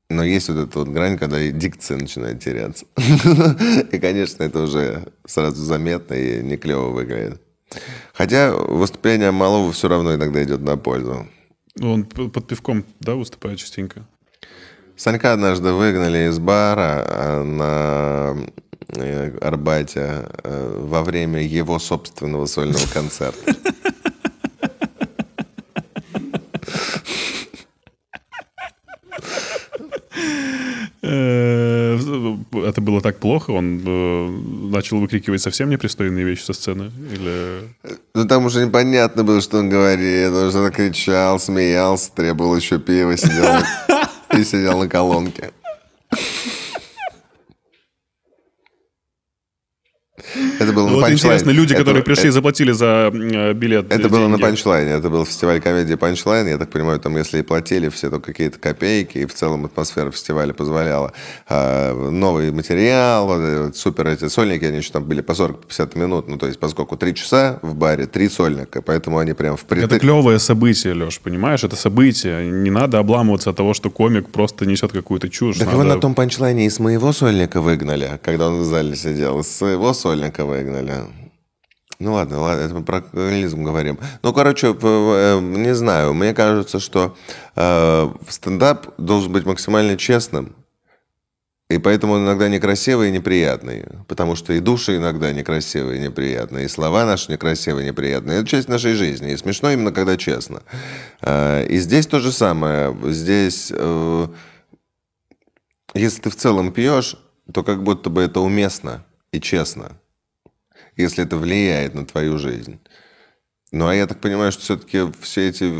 [0.09, 2.87] но есть вот эта вот грань, когда и дикция начинает теряться.
[3.93, 7.41] И, конечно, это уже сразу заметно и не клево выглядит.
[8.13, 11.29] Хотя выступление Малого все равно иногда идет на пользу.
[11.81, 14.05] Он под пивком, да, выступает частенько?
[14.97, 18.37] Санька однажды выгнали из бара а, на
[18.89, 23.57] э, Арбате э, во время его собственного сольного концерта.
[31.03, 31.70] Э
[32.11, 34.29] было так плохо, он э,
[34.73, 36.91] начал выкрикивать совсем непристойные вещи со сцены?
[37.13, 37.69] Или...
[38.15, 40.29] Ну, там уже непонятно было, что он говорит.
[40.29, 43.63] Он что-то кричал, смеялся, требовал еще пива, сидел
[44.39, 45.51] и сидел на колонке.
[50.59, 51.15] Это было Ну, на вот панчлайне.
[51.15, 54.43] интересно, люди, Это- которые пришли, это- заплатили за э, билет Это было на деньги.
[54.43, 56.47] панчлайне, это был фестиваль комедии панчлайн.
[56.49, 60.11] Я так понимаю, там, если и платили все, то какие-то копейки, и в целом атмосфера
[60.11, 61.13] фестиваля позволяла.
[61.49, 66.37] А, новый материал, вот супер эти сольники, они еще там были по 40-50 минут, ну,
[66.39, 70.01] то есть, поскольку три часа в баре, три сольника, поэтому они прям Это впритык.
[70.01, 71.65] клевое событие, Леш, понимаешь?
[71.65, 72.47] Это событие.
[72.51, 75.57] Не надо обламываться от того, что комик просто несет какую-то чушь.
[75.59, 78.95] Так Надо- его на том панчлайне и с моего сольника выгнали, когда он в зале
[78.97, 81.05] сидел, и с своего сольника выгнали.
[81.99, 83.99] Ну ладно, ладно, это мы про алкоголизм говорим.
[84.23, 87.15] Ну, короче, п- э, не знаю, мне кажется, что
[87.57, 90.55] э, стендап должен быть максимально честным.
[91.69, 93.85] И поэтому он иногда некрасивый и неприятный.
[94.09, 98.39] Потому что и души иногда некрасивые и неприятные, и слова наши некрасивые и неприятные.
[98.41, 99.33] Это часть нашей жизни.
[99.33, 100.63] И смешно именно, когда честно.
[101.21, 102.97] Э, И здесь то же самое.
[103.13, 104.27] Здесь, э,
[105.95, 107.17] если ты в целом пьешь,
[107.53, 109.93] то как будто бы это уместно и честно.
[111.01, 112.79] Если это влияет на твою жизнь.
[113.73, 115.73] Ну, а я так понимаю, что все-таки все эти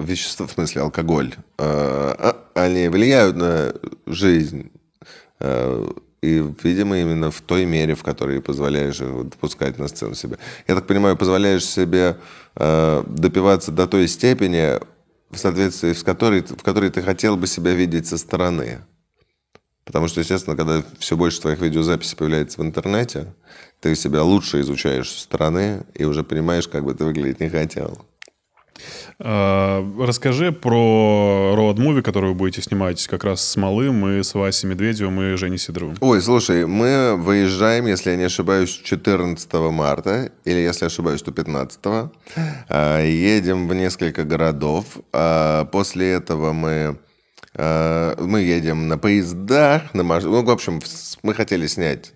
[0.00, 3.74] вещества, в смысле алкоголь, э, а- они влияют на
[4.06, 4.70] жизнь.
[5.40, 5.88] Э,
[6.24, 10.38] И, видимо, именно в той мере, в которой позволяешь их допускать на сцену себе.
[10.68, 12.16] Я так понимаю, позволяешь себе
[12.54, 14.78] э, допиваться до той степени,
[15.32, 18.78] в соответствии с которой, в которой ты хотел бы себя видеть со стороны.
[19.84, 23.34] Потому что, естественно, когда все больше твоих видеозаписей появляется в интернете,
[23.80, 28.04] ты себя лучше изучаешь со стороны и уже понимаешь, как бы ты выглядеть не хотел.
[29.18, 34.68] А, Расскажи про роуд-муви, который вы будете снимать как раз с Малым и с Васей
[34.68, 35.96] Медведевым и Женей Сидоровым.
[36.00, 41.80] Ой, слушай, мы выезжаем, если я не ошибаюсь, 14 марта, или если ошибаюсь, то 15.
[42.68, 44.98] А, Едем в несколько городов.
[45.12, 46.98] А, После этого мы,
[47.54, 50.24] мы едем на поездах, на маш...
[50.24, 50.80] Ну, в общем,
[51.22, 52.14] мы хотели снять,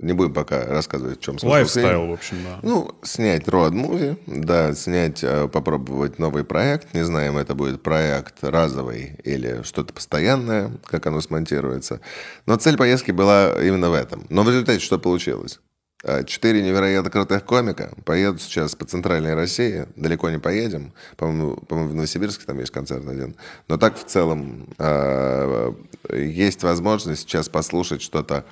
[0.00, 1.52] не будем пока рассказывать, в чем смысл.
[1.52, 2.58] Lifestyle, в общем, да.
[2.62, 6.92] Ну, снять road movie, да, снять, э, попробовать новый проект.
[6.94, 12.00] Не знаем, это будет проект разовый или что-то постоянное, как оно смонтируется.
[12.44, 14.26] Но цель поездки была именно в этом.
[14.30, 15.60] Но в результате что получилось?
[16.06, 19.86] Э, Четыре невероятно крутых комика поедут сейчас по центральной России.
[19.96, 20.92] Далеко не поедем.
[21.16, 23.34] По-моему, по-моему, в Новосибирске там есть концерт один.
[23.68, 25.72] Но так в целом э,
[26.12, 28.44] есть возможность сейчас послушать что-то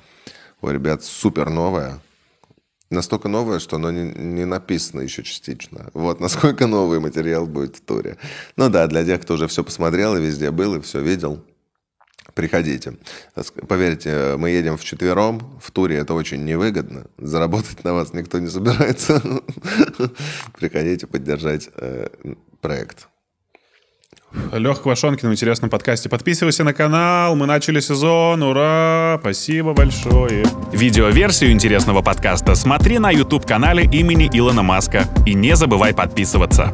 [0.61, 1.99] у ребят супер новое.
[2.89, 5.91] Настолько новое, что оно не, не написано еще частично.
[5.93, 8.17] Вот насколько новый материал будет в туре.
[8.55, 11.43] Ну да, для тех, кто уже все посмотрел и везде был, и все видел,
[12.33, 12.93] приходите.
[13.67, 17.05] Поверьте, мы едем вчетвером, в туре это очень невыгодно.
[17.17, 19.21] Заработать на вас никто не собирается.
[20.57, 22.07] Приходите поддержать э,
[22.61, 23.07] проект.
[24.51, 26.09] Лех Квашонкин в интересном подкасте.
[26.09, 29.17] Подписывайся на канал, мы начали сезон, ура!
[29.21, 30.45] Спасибо большое.
[30.71, 35.05] Видеоверсию интересного подкаста смотри на YouTube-канале имени Илона Маска.
[35.25, 36.73] И не забывай подписываться.